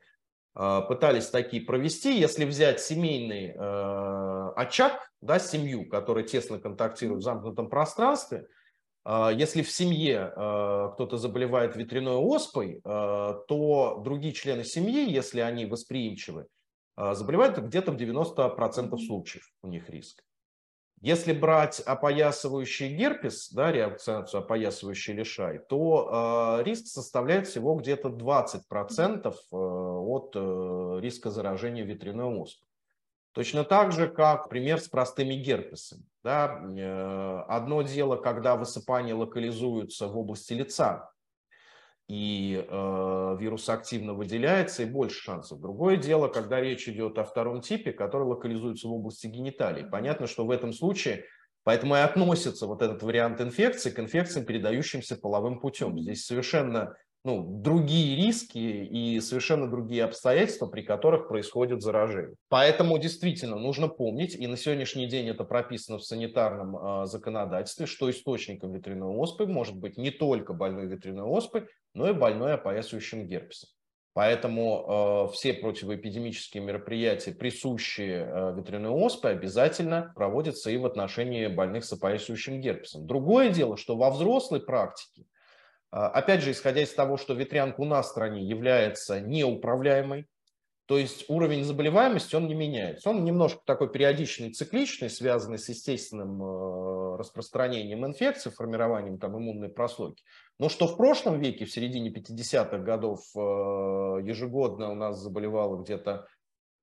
[0.53, 2.19] э, пытались такие провести.
[2.19, 8.47] Если взять семейный э, очаг, да, семью, которая тесно контактирует в замкнутом пространстве,
[9.05, 15.39] э, если в семье э, кто-то заболевает ветряной оспой, э, то другие члены семьи, если
[15.39, 16.47] они восприимчивы,
[16.97, 20.21] э, заболевают где-то в 90% случаев у них риск.
[21.01, 29.27] Если брать опоясывающий герпес, да, реакцию опоясывающий лишай, то э, риск составляет всего где-то 20%
[29.27, 32.67] э, от э, риска заражения ветряной оспой.
[33.31, 36.03] Точно так же, как пример с простыми герпесами.
[36.21, 36.61] Да?
[36.77, 41.11] Э, одно дело, когда высыпания локализуются в области лица,
[42.09, 45.61] и э, вирус активно выделяется, и больше шансов.
[45.61, 49.85] Другое дело, когда речь идет о втором типе, который локализуется в области гениталий.
[49.85, 51.25] Понятно, что в этом случае,
[51.63, 55.99] поэтому и относится вот этот вариант инфекции к инфекциям, передающимся половым путем.
[55.99, 62.35] Здесь совершенно ну, другие риски и совершенно другие обстоятельства, при которых происходит заражение.
[62.47, 68.09] Поэтому действительно нужно помнить, и на сегодняшний день это прописано в санитарном э, законодательстве, что
[68.09, 73.69] источником ветряной оспы может быть не только больной ветряной оспы, но и больной опоясывающим герпесом.
[74.13, 81.83] Поэтому э, все противоэпидемические мероприятия, присущие э, ветряной оспе, обязательно проводятся и в отношении больных
[81.83, 83.05] с опоясывающим герпесом.
[83.05, 85.25] Другое дело, что во взрослой практике
[85.91, 90.27] опять же, исходя из того, что ветрянка у нас в стране является неуправляемой,
[90.85, 93.11] То есть уровень заболеваемости, он не меняется.
[93.11, 100.23] Он немножко такой периодичный, цикличный, связанный с естественным э, распространением инфекции, формированием там иммунной прослойки.
[100.57, 103.39] Но что в прошлом веке, в середине 50-х годов, э,
[104.23, 106.25] ежегодно у нас заболевало где-то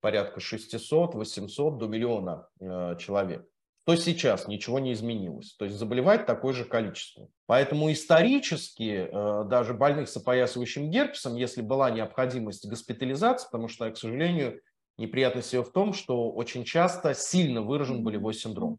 [0.01, 3.45] порядка 600-800 до миллиона э, человек
[3.87, 5.55] то сейчас ничего не изменилось.
[5.55, 7.29] То есть заболевает такое же количество.
[7.46, 13.96] Поэтому исторически э, даже больных с опоясывающим герпесом, если была необходимость госпитализации, потому что, к
[13.96, 14.61] сожалению,
[14.99, 18.79] неприятность ее в том, что очень часто сильно выражен болевой синдром.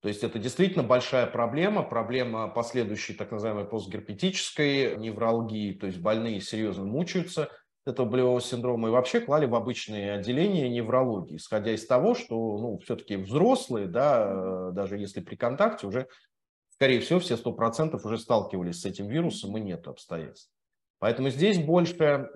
[0.00, 6.40] То есть это действительно большая проблема, проблема последующей так называемой постгерпетической невралгии, то есть больные
[6.40, 7.50] серьезно мучаются,
[7.90, 12.78] этого болевого синдрома и вообще клали в обычные отделения неврологии, исходя из того, что ну,
[12.78, 16.08] все-таки взрослые, да, э, даже если при контакте, уже,
[16.70, 20.50] скорее всего, все 100% уже сталкивались с этим вирусом и нет обстоятельств.
[21.00, 22.28] Поэтому здесь больше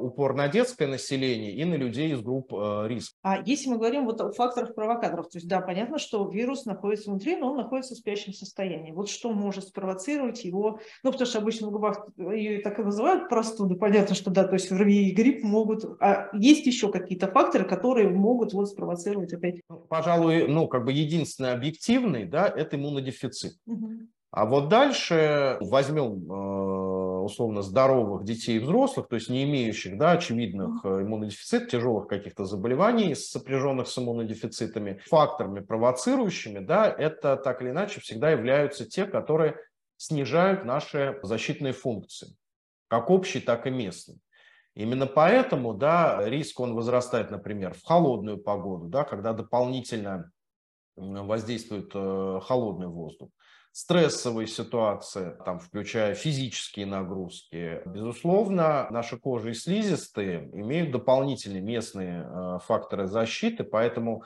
[0.00, 3.14] упор на детское население и на людей из групп э, риска.
[3.22, 7.10] А если мы говорим вот о факторах провокаторов, то есть да, понятно, что вирус находится
[7.10, 8.90] внутри, но он находится в спящем состоянии.
[8.90, 13.28] Вот что может спровоцировать его, ну потому что обычно в губах ее так и называют
[13.28, 17.64] простуды, понятно, что да, то есть ВРВИ и грипп могут, а есть еще какие-то факторы,
[17.64, 19.60] которые могут вот спровоцировать опять?
[19.68, 23.52] Ну, пожалуй, ну как бы единственный объективный, да, это иммунодефицит.
[23.66, 24.08] Угу.
[24.30, 30.12] А вот дальше возьмем э, условно здоровых детей и взрослых, то есть не имеющих да,
[30.12, 37.70] очевидных э, иммунодефицит, тяжелых каких-то заболеваний, сопряженных с иммунодефицитами, факторами, провоцирующими, да, это так или
[37.70, 39.56] иначе всегда являются те, которые
[39.96, 42.36] снижают наши защитные функции,
[42.88, 44.18] как общие, так и местные.
[44.74, 50.30] Именно поэтому да, риск он возрастает, например, в холодную погоду, да, когда дополнительно
[50.96, 53.30] воздействует э, холодный воздух
[53.76, 57.82] стрессовые ситуации, там, включая физические нагрузки.
[57.84, 64.24] Безусловно, наша кожа и слизистые имеют дополнительные местные э, факторы защиты, поэтому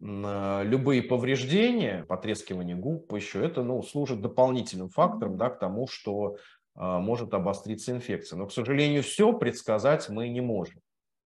[0.00, 6.36] э, любые повреждения, потрескивание губ еще, это ну, служит дополнительным фактором да, к тому, что
[6.36, 6.38] э,
[6.76, 8.36] может обостриться инфекция.
[8.36, 10.80] Но, к сожалению, все предсказать мы не можем.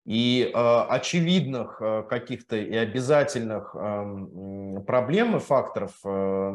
[0.06, 6.54] И э, очевидных э, каких-то и обязательных э, проблем и факторов, э,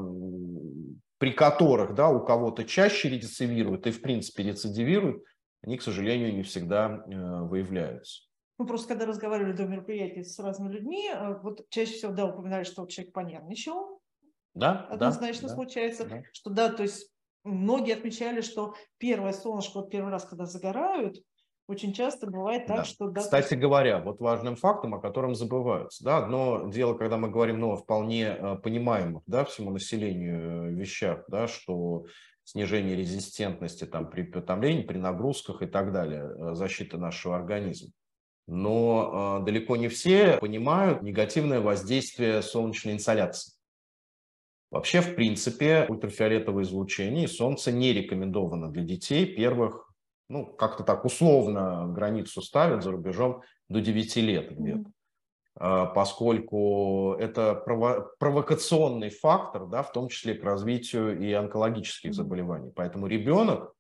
[1.18, 5.24] при которых да, у кого-то чаще рецидивируют и в принципе рецидивируют,
[5.62, 8.22] они, к сожалению, не всегда э, выявляются.
[8.58, 11.10] Ну, просто когда разговаривали до мероприятия с разными людьми,
[11.42, 14.00] вот чаще всего, да, упоминали, что человек понервничал.
[14.54, 16.22] Да, Однозначно да, случается, да.
[16.32, 17.10] что да, то есть
[17.42, 21.22] многие отмечали, что первое солнышко, вот первый раз, когда загорают,
[21.70, 22.85] очень часто бывает так, да.
[22.85, 23.09] что...
[23.09, 26.02] Да, Кстати говоря, вот важным фактом, о котором забываются.
[26.04, 30.70] Да, одно дело, когда мы говорим ну, о вполне э, понимаемых да, всему населению э,
[30.74, 32.06] вещах, да, что
[32.42, 37.92] снижение резистентности там, при потомлении, при нагрузках и так далее, э, защита нашего организма.
[38.48, 43.54] Но э, далеко не все понимают негативное воздействие солнечной инсоляции.
[44.72, 49.89] Вообще, в принципе, ультрафиолетовое излучение и солнце не рекомендовано для детей первых
[50.31, 54.88] ну, как-то так условно границу ставят за рубежом до 9 лет где-то.
[55.59, 55.93] Mm-hmm.
[55.93, 62.73] Поскольку это прово- провокационный фактор, да, в том числе к развитию и онкологических заболеваний.
[62.75, 63.75] Поэтому ребенок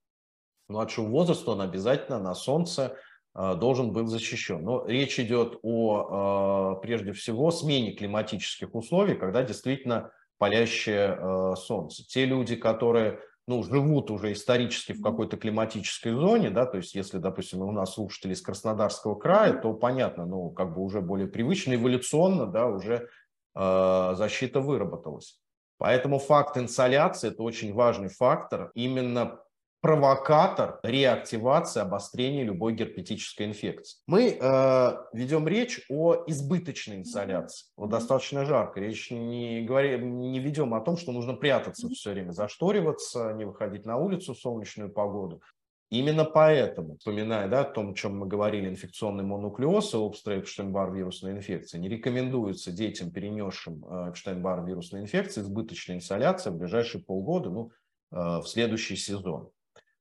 [0.68, 2.96] младшего возраста, он обязательно на солнце
[3.32, 4.62] а, должен быть защищен.
[4.62, 12.02] Но речь идет о, а, прежде всего, смене климатических условий, когда действительно палящее солнце.
[12.08, 17.18] Те люди, которые ну, живут уже исторически в какой-то климатической зоне, да, то есть если,
[17.18, 21.74] допустим, у нас слушатели из Краснодарского края, то понятно, ну, как бы уже более привычно,
[21.74, 23.08] эволюционно, да, уже
[23.56, 25.40] э, защита выработалась.
[25.78, 29.40] Поэтому факт инсоляции– это очень важный фактор именно
[29.80, 33.98] провокатор реактивации, обострения любой герпетической инфекции.
[34.06, 37.66] Мы э, ведем речь о избыточной инсоляции.
[37.76, 38.80] Вот достаточно жарко.
[38.80, 43.86] Речь не, говори, не ведем о том, что нужно прятаться все время, зашториваться, не выходить
[43.86, 45.40] на улицу в солнечную погоду.
[45.88, 51.32] Именно поэтому, вспоминая да, о том, о чем мы говорили, инфекционный монуклеоз и Эпштейн-Бар вирусной
[51.32, 57.72] инфекции, не рекомендуется детям, перенесшим э, Эпштейн-Бар вирусной инфекции, избыточная инсоляция в ближайшие полгода, ну,
[58.12, 59.50] э, в следующий сезон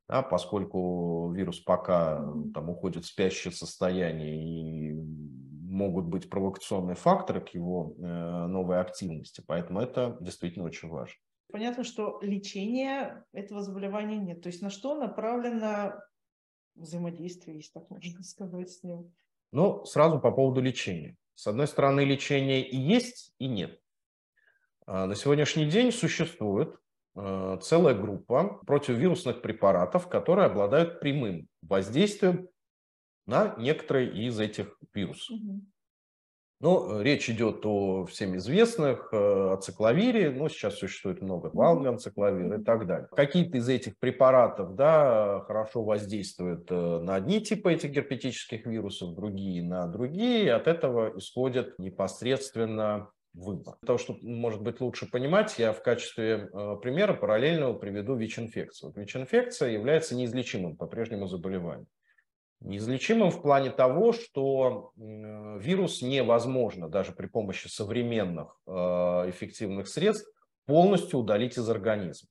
[0.09, 2.17] да, поскольку вирус пока
[2.53, 4.93] там, уходит в спящее состояние и
[5.69, 9.43] могут быть провокационные факторы к его э, новой активности.
[9.45, 11.13] Поэтому это действительно очень важно.
[11.51, 14.41] Понятно, что лечения этого заболевания нет.
[14.41, 16.01] То есть на что направлено
[16.73, 19.13] взаимодействие, если так можно сказать, с ним?
[19.51, 21.17] Ну, сразу по поводу лечения.
[21.35, 23.79] С одной стороны, лечение и есть, и нет.
[24.87, 26.75] А на сегодняшний день существует
[27.61, 32.47] целая группа противовирусных препаратов, которые обладают прямым воздействием
[33.25, 35.37] на некоторые из этих вирусов.
[36.61, 42.63] Ну, речь идет о всем известных, э, о цикловире, ну, сейчас существует много валганцикловир и
[42.65, 43.07] так далее.
[43.15, 49.63] Какие-то из этих препаратов, да, хорошо воздействуют э, на одни типы этих герпетических вирусов, другие
[49.63, 53.75] на другие, от этого исходит непосредственно выбор.
[53.81, 58.93] Для того, чтобы, может быть, лучше понимать, я в качестве э, примера параллельного приведу ВИЧ-инфекцию.
[58.95, 61.87] ВИЧ-инфекция является неизлечимым по-прежнему заболеванием.
[62.61, 68.71] Неизлечимым в плане того, что вирус невозможно даже при помощи современных э,
[69.29, 70.29] эффективных средств
[70.65, 72.27] полностью удалить из организма.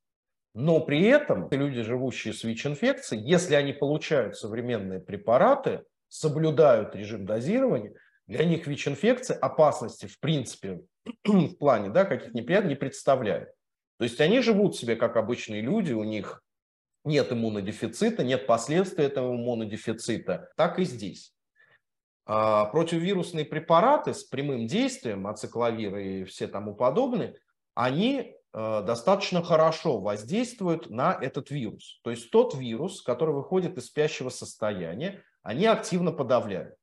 [0.55, 7.95] Но при этом люди, живущие с ВИЧ-инфекцией, если они получают современные препараты, соблюдают режим дозирования,
[8.29, 10.83] для них ВИЧ-инфекция опасности в принципе
[11.25, 13.49] в плане да, каких неприятностей не представляет.
[13.99, 16.43] То есть они живут себе как обычные люди, у них
[17.05, 20.51] нет иммунодефицита, нет последствий этого иммунодефицита.
[20.57, 21.35] Так и здесь.
[22.27, 27.35] А, противовирусные препараты с прямым действием, ацикловир и все тому подобное,
[27.75, 32.01] они а, достаточно хорошо воздействуют на этот вирус.
[32.05, 36.78] То есть тот вирус, который выходит из спящего состояния, они активно подавляют.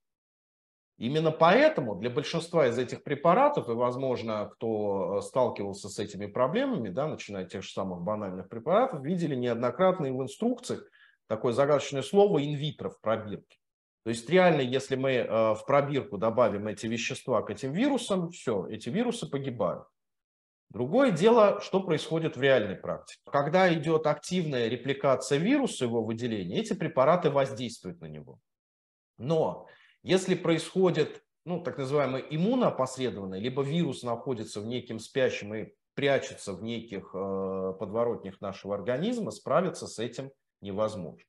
[0.97, 6.87] Именно поэтому для большинства из этих препаратов, и, возможно, кто э, сталкивался с этими проблемами,
[6.89, 10.83] да, начиная от тех же самых банальных препаратов, видели неоднократно в инструкциях
[11.27, 13.57] такое загадочное слово инвитро в пробирке.
[14.05, 18.65] То есть реально, если мы э, в пробирку добавим эти вещества к этим вирусам, все,
[18.69, 19.87] эти вирусы погибают.
[20.69, 23.19] Другое дело, что происходит в реальной практике.
[23.25, 28.39] Когда идет активная репликация вируса, его выделение, эти препараты воздействуют на него.
[29.17, 29.67] Но
[30.05, 36.61] если происходит ну, так называемое иммуноопосредованное, либо вирус находится в неким спящем и прячется в
[36.61, 40.31] неких э, подворотнях нашего организма, справиться с этим
[40.61, 41.25] невозможно.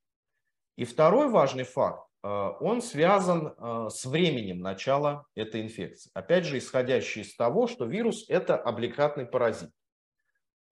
[0.77, 6.11] И второй важный факт, э, он связан э, с временем начала этой инфекции.
[6.13, 9.71] Опять же, исходящий из того, что вирус– это обликатный паразит.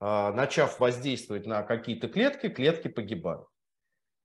[0.01, 3.47] Э, начав воздействовать на какие-то клетки, клетки погибают.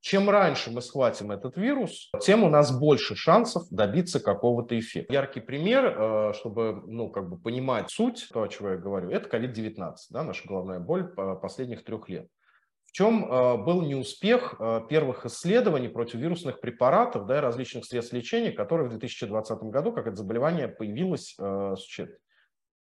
[0.01, 5.13] Чем раньше мы схватим этот вирус, тем у нас больше шансов добиться какого-то эффекта.
[5.13, 9.35] Яркий пример, э, чтобы ну, как бы понимать суть того, о чем я говорю, это
[9.35, 12.27] COVID-19, да, наша головная боль последних трех лет.
[12.85, 18.51] В чем э, был неуспех э, первых исследований противовирусных препаратов да, и различных средств лечения,
[18.51, 21.35] которые в 2020 году, как это заболевание появилось,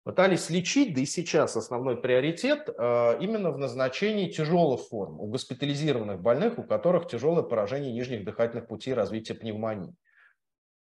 [0.04, 6.20] пытались лечить, да и сейчас основной приоритет э, именно в назначении тяжелых форм у госпитализированных
[6.20, 9.94] больных, у которых тяжелое поражение нижних дыхательных путей развития пневмонии.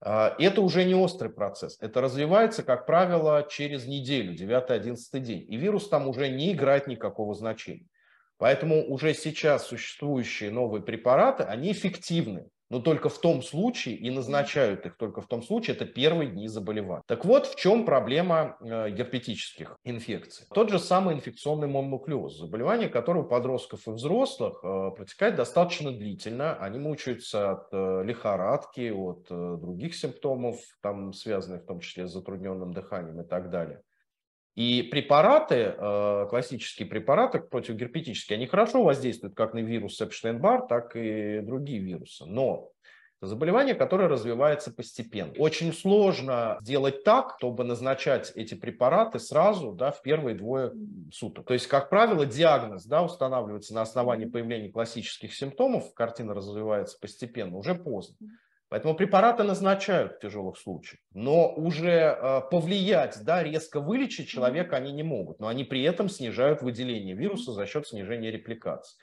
[0.04, 5.56] Э, это уже не острый процесс, это развивается, как правило, через неделю, 9-11 день, и
[5.56, 7.86] вирус там уже не играет никакого значения.
[8.38, 14.84] Поэтому уже сейчас существующие новые препараты, они эффективны но только в том случае и назначают
[14.84, 17.04] их только в том случае, это первые дни заболевания.
[17.06, 20.48] Так вот, в чем проблема э, герпетических инфекций?
[20.52, 26.56] Тот же самый инфекционный мононуклеоз, заболевание, которое у подростков и взрослых э, протекает достаточно длительно.
[26.56, 32.72] Они мучаются от э, лихорадки, от других симптомов, там связанных в том числе с затрудненным
[32.72, 33.82] дыханием и так далее.
[34.54, 41.40] И препараты, э, классические препараты противогерпетические, они хорошо воздействуют как на вирус Эпштейн-Бар, так и
[41.40, 42.24] другие вирусы.
[42.24, 42.70] Но
[43.20, 45.32] это заболевание, которое развивается постепенно.
[45.38, 50.72] Очень сложно сделать так, чтобы назначать эти препараты сразу да, в первые двое
[51.12, 51.46] суток.
[51.46, 57.56] То есть, как правило, диагноз да, устанавливается на основании появления классических симптомов, картина развивается постепенно,
[57.56, 58.16] уже поздно.
[58.74, 64.90] Поэтому препараты назначают в тяжелых случаях, но уже э, повлиять, да, резко вылечить человека они
[64.90, 68.98] не могут, но они при этом снижают выделение вируса за счет снижения репликации.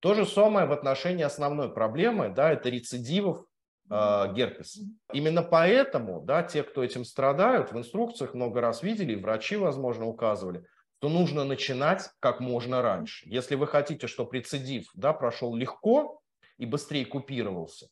[0.00, 3.46] То же самое в отношении основной проблемы, да, это рецидивов
[3.88, 4.82] э, герпеса.
[5.14, 10.66] Именно поэтому, да, те, кто этим страдают, в инструкциях много раз видели, врачи, возможно, указывали,
[10.98, 13.26] что нужно начинать как можно раньше.
[13.26, 16.20] Если вы хотите, чтобы рецидив да, прошел легко
[16.58, 17.88] и быстрее купировался,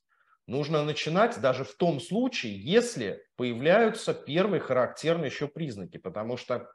[0.53, 6.71] нужно начинать даже в том случае, если появляются первые характерные еще признаки, потому что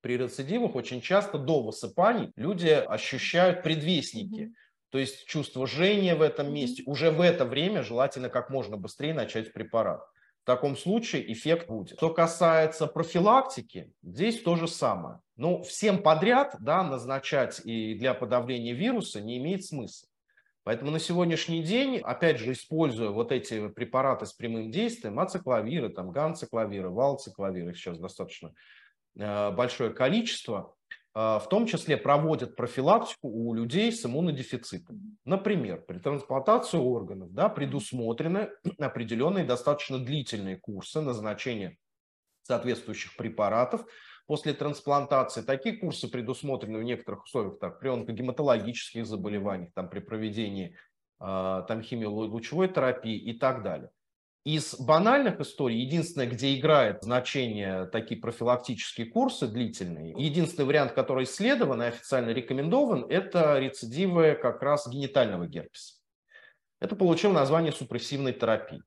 [0.00, 4.88] при рецидивах очень часто до высыпаний люди ощущают предвестники, mm-hmm.
[4.90, 6.82] то есть чувство жжения в этом месте.
[6.86, 10.00] Уже в это время желательно как можно быстрее начать препарат.
[10.42, 11.98] В таком случае эффект будет.
[11.98, 15.20] Что касается профилактики, здесь то же самое.
[15.36, 20.08] Ну, всем подряд да, назначать и для подавления вируса не имеет смысла.
[20.64, 26.10] Поэтому на сегодняшний день, опять же, используя вот эти препараты с прямым действием, ацикловиры, там,
[26.10, 28.52] ганцикловиры, валцикловиры, сейчас достаточно
[29.18, 30.74] э, большое количество,
[31.12, 35.18] в том числе проводят профилактику у людей с иммунодефицитом.
[35.24, 41.76] Например, при трансплантации органов да, предусмотрены определенные достаточно длительные курсы назначения
[42.42, 43.84] соответствующих препаратов
[44.30, 45.42] после трансплантации.
[45.42, 50.76] Такие курсы предусмотрены в некоторых условиях, так, при онкогематологических заболеваниях, там, при проведении
[51.18, 53.90] э, там, химиолучевой терапии и так далее.
[54.44, 61.82] Из банальных историй, единственное, где играет значение такие профилактические курсы длительные, единственный вариант, который исследован
[61.82, 65.94] и официально рекомендован, это рецидивы как раз генитального герпеса.
[66.78, 68.84] Это получил название супрессивной терапии.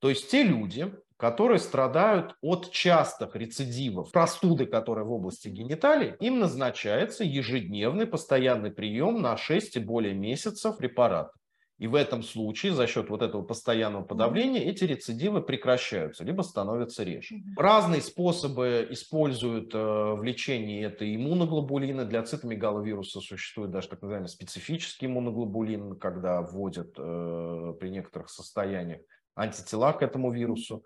[0.00, 6.38] То есть те люди, которые страдают от частых рецидивов простуды, которые в области гениталий, им
[6.38, 11.32] назначается ежедневный постоянный прием на 6 и более месяцев препарата.
[11.78, 17.04] И в этом случае за счет вот этого постоянного подавления эти рецидивы прекращаются, либо становятся
[17.04, 17.36] реже.
[17.56, 22.04] Разные способы используют э, в лечении это иммуноглобулины.
[22.04, 29.02] Для цитомегаловируса существует даже так называемый специфический иммуноглобулин, когда вводят э, при некоторых состояниях
[29.38, 30.84] антитела к этому вирусу.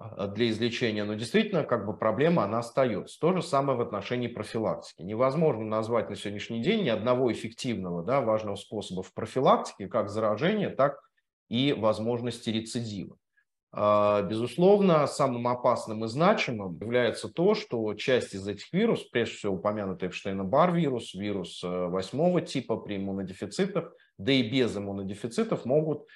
[0.00, 3.20] А, для излечения, но действительно как бы проблема она остается.
[3.20, 5.02] То же самое в отношении профилактики.
[5.02, 10.70] Невозможно назвать на сегодняшний день ни одного эффективного, да, важного способа в профилактике, как заражения,
[10.70, 10.98] так
[11.48, 13.16] и возможности рецидива.
[13.72, 19.56] А, безусловно, самым опасным и значимым является то, что часть из этих вирусов, прежде всего
[19.56, 26.06] упомянутый Эпштейна-Бар вирус, вирус э, восьмого типа при иммунодефицитах, да и без иммунодефицитов могут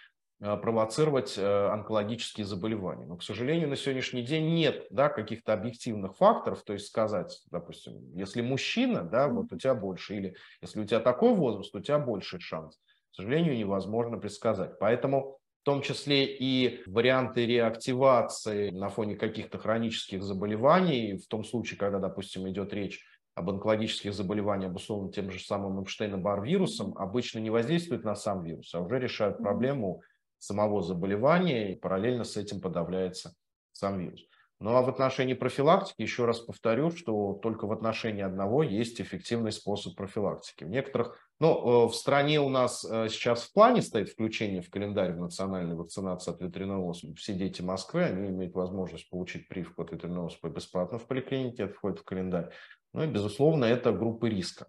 [0.56, 3.06] провоцировать э, онкологические заболевания.
[3.06, 8.14] Но, к сожалению, на сегодняшний день нет да, каких-то объективных факторов, то есть сказать, допустим,
[8.14, 11.98] если мужчина, да, вот у тебя больше, или если у тебя такой возраст, у тебя
[11.98, 12.76] больше шанс.
[13.12, 14.78] К сожалению, невозможно предсказать.
[14.78, 21.78] Поэтому в том числе и варианты реактивации на фоне каких-то хронических заболеваний, в том случае,
[21.78, 23.02] когда, допустим, идет речь
[23.34, 28.74] об онкологических заболеваниях, обусловленных тем же самым Эпштейна-Бар вирусом, обычно не воздействуют на сам вирус,
[28.74, 30.02] а уже решают проблему
[30.44, 33.34] самого заболевания, и параллельно с этим подавляется
[33.72, 34.20] сам вирус.
[34.60, 39.52] Ну а в отношении профилактики, еще раз повторю, что только в отношении одного есть эффективный
[39.52, 40.64] способ профилактики.
[40.64, 44.70] В некоторых, ну, э, в стране у нас э, сейчас в плане стоит включение в
[44.70, 47.14] календарь в национальной вакцинации от ветряного оспы.
[47.16, 51.74] Все дети Москвы, они имеют возможность получить прививку от ветряного оспы бесплатно в поликлинике, это
[51.74, 52.50] входит в календарь.
[52.92, 54.68] Ну и, безусловно, это группы риска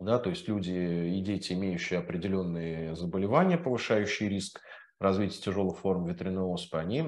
[0.00, 4.60] да, то есть люди и дети, имеющие определенные заболевания, повышающие риск
[4.98, 7.02] развития тяжелых форм ветряной оспы, они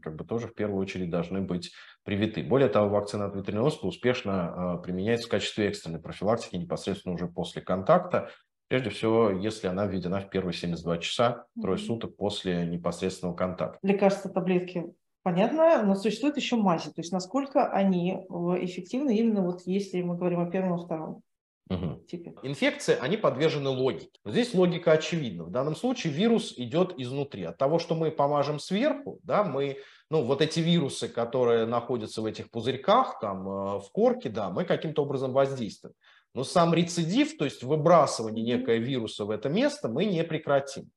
[0.00, 1.72] как бы тоже в первую очередь должны быть
[2.04, 2.42] привиты.
[2.42, 7.26] Более того, вакцина от ветряной оспы успешно а, применяется в качестве экстренной профилактики непосредственно уже
[7.26, 8.30] после контакта,
[8.68, 13.78] Прежде всего, если она введена в первые 72 часа, трое суток после непосредственного контакта.
[13.82, 14.84] Лекарства, таблетки
[15.22, 16.86] понятно, но существует еще мази.
[16.86, 21.22] То есть насколько они э, эффективны именно вот если мы говорим о первом и втором?
[21.70, 22.06] Угу.
[22.44, 24.18] Инфекции, они подвержены логике.
[24.24, 25.44] Здесь логика очевидна.
[25.44, 27.44] В данном случае вирус идет изнутри.
[27.44, 32.24] От того, что мы помажем сверху, да, мы, ну, вот эти вирусы, которые находятся в
[32.24, 35.94] этих пузырьках, там, э, в корке, да, мы каким-то образом воздействуем.
[36.34, 40.90] Но сам рецидив, то есть выбрасывание некого вируса в это место, мы не прекратим.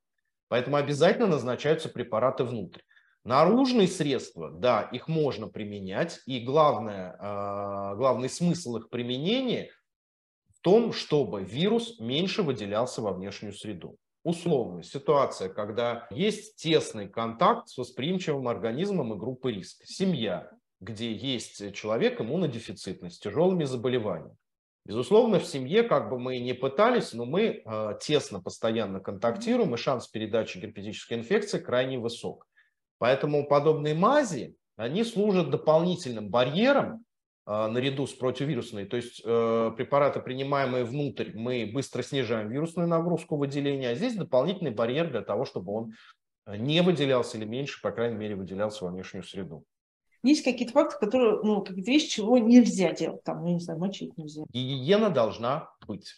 [0.48, 2.82] Поэтому обязательно назначаются препараты внутрь.
[3.26, 9.70] Наружные средства, да, их можно применять, и главное, э, главный смысл их применения–
[10.62, 13.98] том, чтобы вирус меньше выделялся во внешнюю среду.
[14.24, 19.86] Условно, ситуация, когда есть тесный контакт с восприимчивым организмом и группой риска.
[19.88, 24.36] Семья, где есть человек иммунодефицитный, с тяжелыми заболеваниями.
[24.86, 29.78] Безусловно, в семье, как бы мы ни пытались, но мы э, тесно, постоянно контактируем, и
[29.78, 32.48] шанс передачи герпетической инфекции крайне высок.
[32.98, 37.06] Поэтому подобные мази, они служат дополнительным барьером
[37.46, 43.90] наряду с противовирусной, то есть э, препараты, принимаемые внутрь, мы быстро снижаем вирусную нагрузку выделения,
[43.90, 45.94] а здесь дополнительный барьер для того, чтобы он
[46.46, 49.66] э, не выделялся или меньше, по крайней мере, выделялся во внешнюю среду.
[50.24, 54.16] Есть какие-то факты, которые, ну, какие-то вещи, чего нельзя делать, там, ну, не знаю, мочить
[54.18, 54.44] нельзя.
[54.54, 56.14] Гигиена должна быть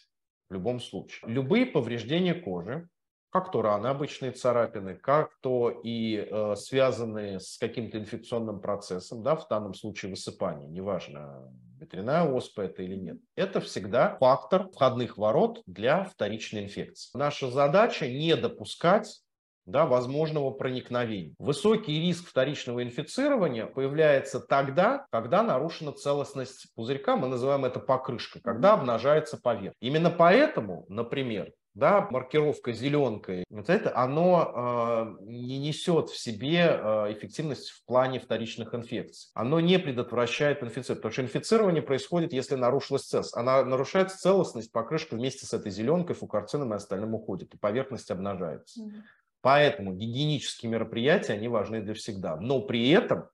[0.50, 1.30] в любом случае.
[1.30, 2.86] Любые повреждения кожи,
[3.34, 9.34] как то раны, обычные царапины, как то и э, связанные с каким-то инфекционным процессом, да,
[9.34, 15.64] в данном случае высыпание, неважно, ветряная оспа это или нет, это всегда фактор входных ворот
[15.66, 17.10] для вторичной инфекции.
[17.18, 19.20] Наша задача не допускать
[19.66, 21.34] да, возможного проникновения.
[21.38, 28.74] Высокий риск вторичного инфицирования появляется тогда, когда нарушена целостность пузырька, мы называем это покрышкой, когда
[28.74, 29.78] обнажается поверхность.
[29.80, 37.12] Именно поэтому, например, да, маркировка зеленкой, вот это, оно э, не несет в себе э,
[37.12, 39.30] эффективность в плане вторичных инфекций.
[39.34, 43.36] Оно не предотвращает инфицирование, потому что инфицирование происходит, если нарушилась целостность.
[43.36, 48.80] Она нарушается целостность, покрышка вместе с этой зеленкой, фукарцином и остальным уходит, и поверхность обнажается.
[48.80, 49.02] Mm-hmm.
[49.40, 52.36] Поэтому гигиенические мероприятия, они важны для всегда.
[52.36, 53.28] Но при этом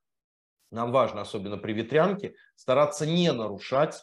[0.70, 4.03] нам важно, особенно при ветрянке, стараться не нарушать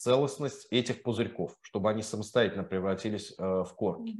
[0.00, 4.16] целостность этих пузырьков, чтобы они самостоятельно превратились э, в корки.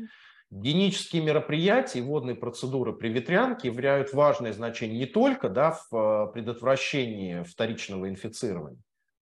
[0.51, 6.33] Гигиенические мероприятия и водные процедуры при ветрянке являют важное значение не только да, в э,
[6.33, 8.83] предотвращении вторичного инфицирования,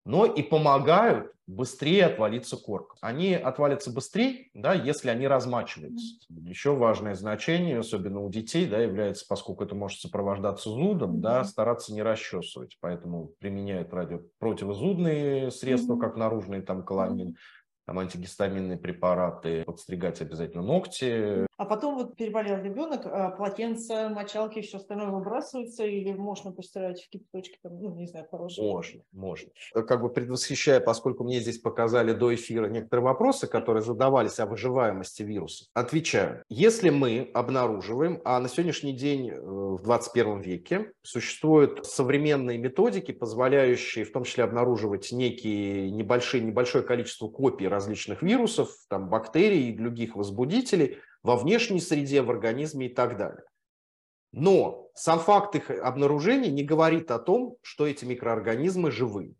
[0.05, 2.95] но и помогают быстрее отвалиться корка.
[3.01, 6.15] Они отвалятся быстрее, да, если они размачиваются.
[6.29, 11.93] Еще важное значение, особенно у детей, да, является, поскольку это может сопровождаться зудом, да, стараться
[11.93, 12.77] не расчесывать.
[12.79, 17.35] Поэтому применяют радио противозудные средства, как наружный там коломин,
[17.85, 21.45] там антигистаминные препараты, подстригать обязательно ногти.
[21.61, 27.09] А потом вот переболел ребенок, а полотенце, мочалки, все остальное выбрасывается или можно постирать в
[27.09, 28.67] кипяточке, там, ну, не знаю, хорошее?
[28.67, 29.51] Можно, можно.
[29.71, 35.21] Как бы предвосхищая, поскольку мне здесь показали до эфира некоторые вопросы, которые задавались о выживаемости
[35.21, 36.43] вируса, отвечаю.
[36.49, 44.03] Если мы обнаруживаем, а на сегодняшний день э, в 21 веке существуют современные методики, позволяющие
[44.03, 50.15] в том числе обнаруживать некие небольшие, небольшое количество копий различных вирусов, там, бактерий и других
[50.15, 53.43] возбудителей во внешней среде, в организме и так далее.
[54.31, 59.35] Но сам факт их обнаружения не говорит о том, что эти микроорганизмы живы.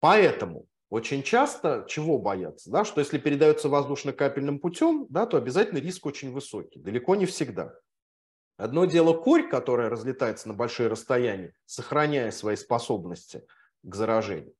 [0.00, 2.70] Поэтому очень часто чего боятся?
[2.70, 6.78] Да, что если передается воздушно-капельным путем, да, то обязательно риск очень высокий.
[6.80, 7.74] Далеко не всегда.
[8.56, 13.44] Одно дело корь, которая разлетается на большие расстояния, сохраняя свои способности
[13.82, 14.54] к заражению.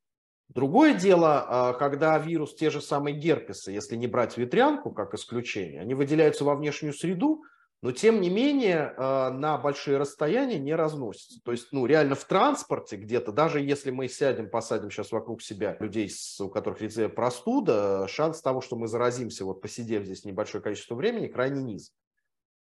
[0.48, 5.80] Другое дело, а, когда вирус, те же самые герпесы, если не брать ветрянку как исключение,
[5.80, 7.42] они выделяются во внешнюю среду,
[7.82, 11.40] но тем не менее а, на большие расстояния не разносятся.
[11.44, 15.76] То есть, ну, реально в транспорте где-то, даже если мы сядем, посадим сейчас вокруг себя
[15.80, 20.94] людей, у которых рецепт простуда, шанс того, что мы заразимся, вот посидев здесь небольшое количество
[20.94, 21.94] времени, крайне низок.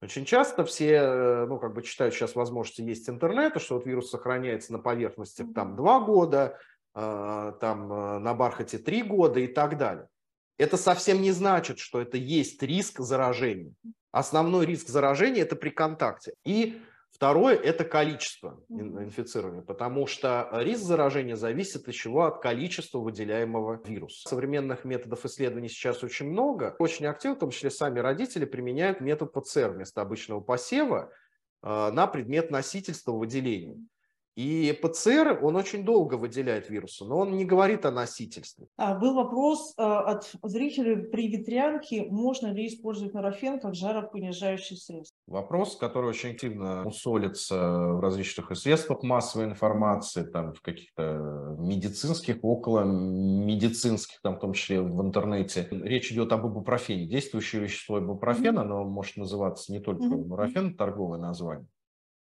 [0.02, 4.72] Очень часто все, ну, как бы читают сейчас возможности есть интернета, что вот вирус сохраняется
[4.72, 6.60] на поверхности там два года,
[7.60, 10.08] там а, на бархате три года и так далее.
[10.58, 13.74] Это совсем не значит, что это есть риск заражения.
[14.12, 16.34] Основной риск заражения– это при контакте.
[16.44, 16.82] И
[17.12, 22.26] второе– это количество инфицирования, потому что риск заражения зависит от чего?
[22.26, 24.28] От количества выделяемого вируса.
[24.28, 26.76] Современных методов исследований сейчас очень много.
[26.80, 31.12] Очень активно, в том числе сами родители, применяют метод ПЦР вместо обычного посева
[31.62, 33.78] а, на предмет носительства выделения.
[34.38, 38.68] И ПЦР, он очень долго выделяет вирусы, но он не говорит о носительстве.
[38.78, 45.18] А, был вопрос а, от зрителей, при ветрянке можно ли использовать норофен как жаропонижающий средство?
[45.26, 52.84] Вопрос, который очень активно усолится в различных средствах массовой информации, там, в каких-то медицинских, около
[52.84, 55.68] медицинских, там, в том числе в интернете.
[55.72, 57.08] Речь идет об ибупрофене.
[57.08, 58.62] Действующее вещество ибупрофена, mm-hmm.
[58.62, 60.28] оно может называться не только mm-hmm.
[60.28, 61.68] норофен, торговое название.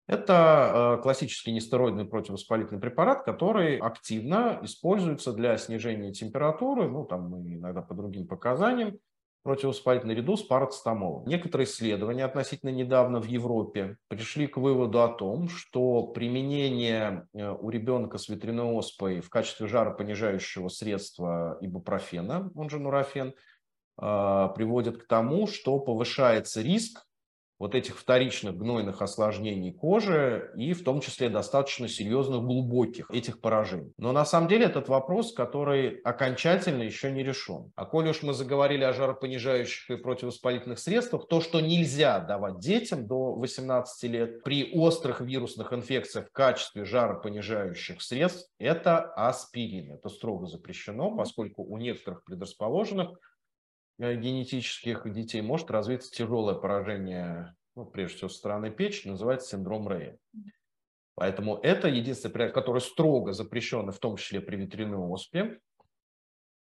[0.06, 7.54] Это э, классический нестероидный противовоспалительный препарат, который активно используется для снижения температуры, ну, там мы
[7.54, 8.98] иногда по другим показаниям,
[9.44, 11.26] противовоспалительный ряду с парацетамолом.
[11.26, 17.70] Некоторые исследования относительно недавно в Европе пришли к выводу о том, что применение э, у
[17.70, 23.34] ребенка с ветряной оспой в качестве жаропонижающего средства ибупрофена, он же нурофен,
[24.00, 27.06] э, приводит к тому, что повышается риск
[27.58, 33.92] вот этих вторичных гнойных осложнений кожи и в том числе достаточно серьезных глубоких этих поражений.
[33.96, 37.72] Но на самом деле этот вопрос, который окончательно еще не решен.
[37.76, 43.06] А коли уж мы заговорили о жаропонижающих и противовоспалительных средствах, то, что нельзя давать детям
[43.06, 49.92] до 18 лет при острых вирусных инфекциях в качестве жаропонижающих средств, это аспирин.
[49.92, 53.18] Это строго запрещено, поскольку у некоторых предрасположенных
[53.98, 60.18] генетических детей может развиться тяжелое поражение, ну, прежде всего, со стороны печени, называется синдром Рея.
[61.14, 65.60] Поэтому это единственный препарат, который строго запрещен, в том числе при ветряной оспе.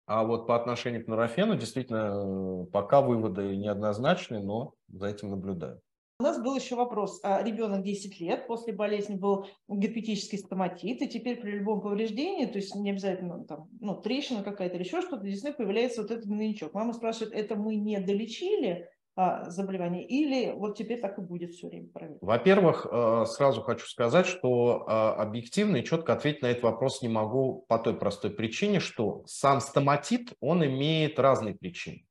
[0.08, 5.80] А вот по отношению к норофену, действительно, э, пока выводы неоднозначны, но за этим наблюдаю.
[6.22, 7.20] У нас был еще вопрос.
[7.24, 12.60] А ребенок 10 лет, после болезни был герпетический стоматит, и теперь при любом повреждении, то
[12.60, 16.76] есть не обязательно там, ну, трещина какая-то или еще что-то, десны появляется вот этот гнойничок.
[16.76, 21.70] Мама спрашивает, это мы не долечили, а, заболевание, или вот теперь так и будет все
[21.70, 21.90] время?
[22.22, 27.10] Во-первых, э, сразу хочу сказать, что э, объективно и четко ответить на этот вопрос не
[27.10, 32.06] могу по той простой причине, что сам стоматит, он имеет разные причины.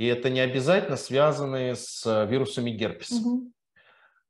[0.00, 3.16] И это не обязательно связанные с вирусами герпеса.
[3.16, 3.52] Угу.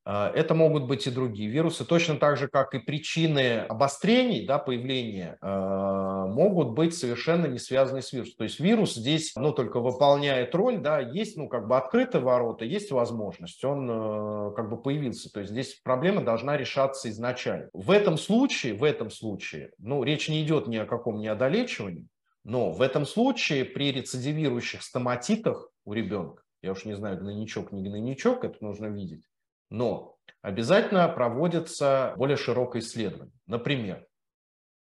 [0.04, 5.38] Это могут быть и другие вирусы, точно так же, как и причины обострений, да, появления,
[5.40, 8.34] а, могут быть совершенно не связаны с вирусом.
[8.38, 12.64] То есть вирус здесь, ну, только выполняет роль, да, есть, ну, как бы открытые ворота,
[12.64, 15.30] есть возможность, он э, как бы появился.
[15.30, 17.68] То есть здесь проблема должна решаться изначально.
[17.72, 22.08] В этом случае, в этом случае, ну, речь не идет ни о каком неодолечивании,
[22.45, 27.82] но в этом случае при рецидивирующих стоматитах у ребенка, я уж не знаю, гнойничок, не
[27.82, 29.24] гнойничок, это нужно видеть,
[29.70, 33.34] но обязательно проводится более широкое исследование.
[33.47, 34.07] Например,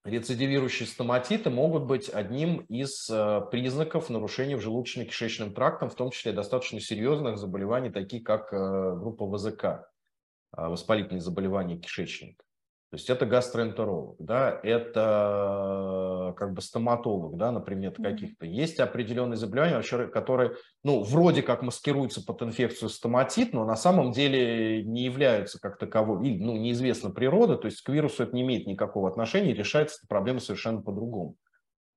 [0.04, 6.32] рецидивирующие стоматиты могут быть одним из э, признаков нарушений в желудочно-кишечном тракте, в том числе
[6.32, 9.78] достаточно серьезных заболеваний, такие как э, группа ВЗК, э,
[10.56, 12.44] воспалительные заболевания кишечника.
[12.90, 18.46] То есть это гастроэнтеролог, да, это как бы стоматолог, да, например, каких-то.
[18.46, 24.14] Есть определенные заболевания, вообще, которые, ну, вроде как маскируются под инфекцию стоматит, но на самом
[24.14, 28.68] деле не являются как таковой, ну, неизвестна природа, то есть к вирусу это не имеет
[28.68, 31.36] никакого отношения, решается эта проблема совершенно по-другому.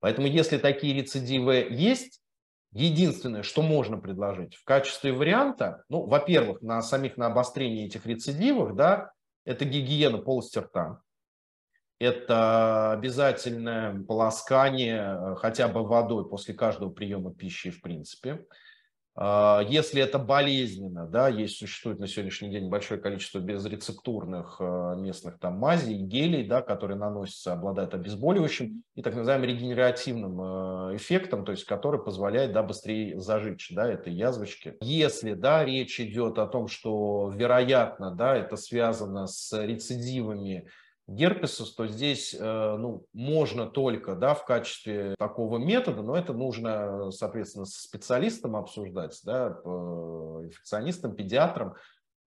[0.00, 2.20] Поэтому если такие рецидивы есть,
[2.72, 8.74] единственное, что можно предложить в качестве варианта, ну, во-первых, на самих на обострении этих рецидивов,
[8.74, 9.12] да,
[9.44, 11.02] это гигиена полости рта,
[12.00, 18.46] это обязательное полоскание э, хотя бы водой после каждого приема пищи в принципе.
[19.16, 25.38] А, если это болезненно, да, есть, существует на сегодняшний день большое количество безрецептурных э, местных
[25.38, 31.52] там мазей, гелей, да, которые наносятся, обладают обезболивающим и так называемым регенеративным э, эффектом, то
[31.52, 34.76] есть который позволяет да, быстрее зажечь да, этой язвочки.
[34.80, 40.68] Если да, речь идет о том, что вероятно да, это связано с рецидивами
[41.10, 47.10] герпеса, то здесь э, ну, можно только да, в качестве такого метода, но это нужно,
[47.10, 51.74] соответственно, с специалистом обсуждать, да, инфекционистом, педиатром,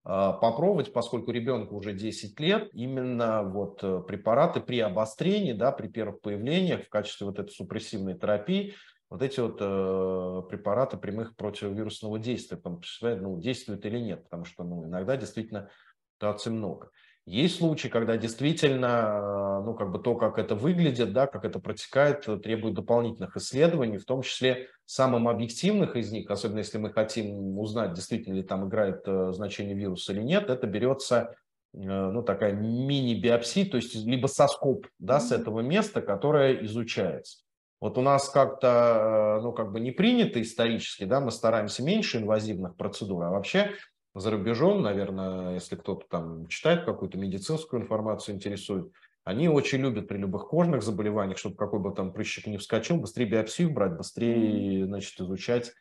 [0.05, 5.87] а, попробовать, поскольку ребенку уже 10 лет, именно вот э, препараты при обострении, да, при
[5.87, 8.73] первых появлениях в качестве вот этой супрессивной терапии,
[9.09, 14.85] вот эти вот э, препараты прямых противовирусного действия, ну, действуют или нет, потому что ну,
[14.85, 15.69] иногда действительно
[16.15, 16.89] ситуаций много.
[17.25, 22.25] Есть случаи, когда действительно, ну, как бы то, как это выглядит, да, как это протекает,
[22.41, 27.93] требует дополнительных исследований, в том числе самым объективных из них, особенно если мы хотим узнать,
[27.93, 31.33] действительно ли там играет э, значение вируса или нет, это берется
[31.73, 37.39] э, ну, такая мини-биопсия, то есть либо соскоп да, с этого места, которое изучается.
[37.79, 42.17] Вот у нас как-то, э, ну, как бы не принято исторически, да, мы стараемся меньше
[42.17, 43.71] инвазивных процедур, а вообще
[44.15, 48.91] за рубежом, наверное, если кто-то там читает какую-то медицинскую информацию, интересует,
[49.23, 53.25] они очень любят при любых кожных заболеваниях, чтобы какой бы там прыщик не вскочил, быстрее
[53.25, 55.73] биопсию брать, быстрее, значит, изучать,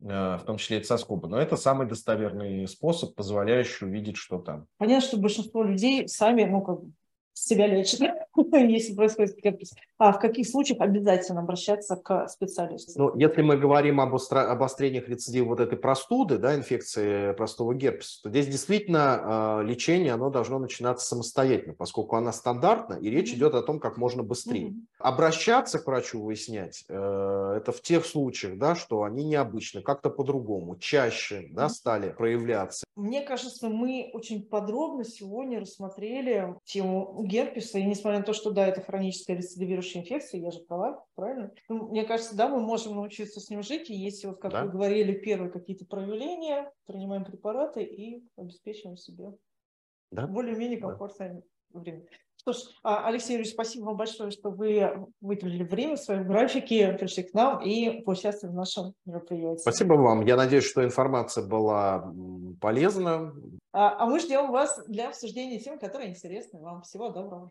[0.00, 1.28] э, в том числе и цискобы.
[1.28, 4.66] Но это самый достоверный способ, позволяющий увидеть, что там.
[4.78, 6.80] Понятно, что большинство людей сами, ну, как
[7.32, 8.00] себя лечат,
[8.52, 9.72] если происходит герпес.
[9.98, 12.92] А в каких случаях обязательно обращаться к специалисту?
[12.96, 18.30] Ну, если мы говорим об обострениях рецидива вот этой простуды, да, инфекции простого герпеса, то
[18.30, 23.36] здесь действительно э, лечение, оно должно начинаться самостоятельно, поскольку она стандартна, и речь mm-hmm.
[23.36, 24.68] идет о том, как можно быстрее.
[24.68, 24.86] Mm-hmm.
[24.98, 30.76] Обращаться к врачу выяснять, э, это в тех случаях, да, что они необычны, как-то по-другому,
[30.76, 32.84] чаще да, стали проявляться.
[32.94, 38.66] Мне кажется, мы очень подробно сегодня рассмотрели тему герпеса, и несмотря на то, что да,
[38.66, 41.50] это хроническая рецидивирующая инфекция, я же права, правильно?
[41.70, 44.64] Ну, мне кажется, да, мы можем научиться с ним жить, и если, вот, как да.
[44.64, 49.32] вы говорили, первые какие-то проявления, принимаем препараты и обеспечиваем себе
[50.10, 50.26] да.
[50.26, 51.80] более-менее комфортное да.
[51.80, 52.04] время.
[52.36, 56.92] Что ж, а, Алексей Юрьевич, спасибо вам большое, что вы выделили время в своем графике,
[56.92, 59.62] пришли к нам и поучаствовали в нашем мероприятии.
[59.62, 60.26] Спасибо вам.
[60.26, 62.12] Я надеюсь, что информация была
[62.60, 63.32] полезна.
[63.72, 66.82] А, а мы ждем вас для обсуждения тем, которые интересны вам.
[66.82, 67.50] Всего доброго.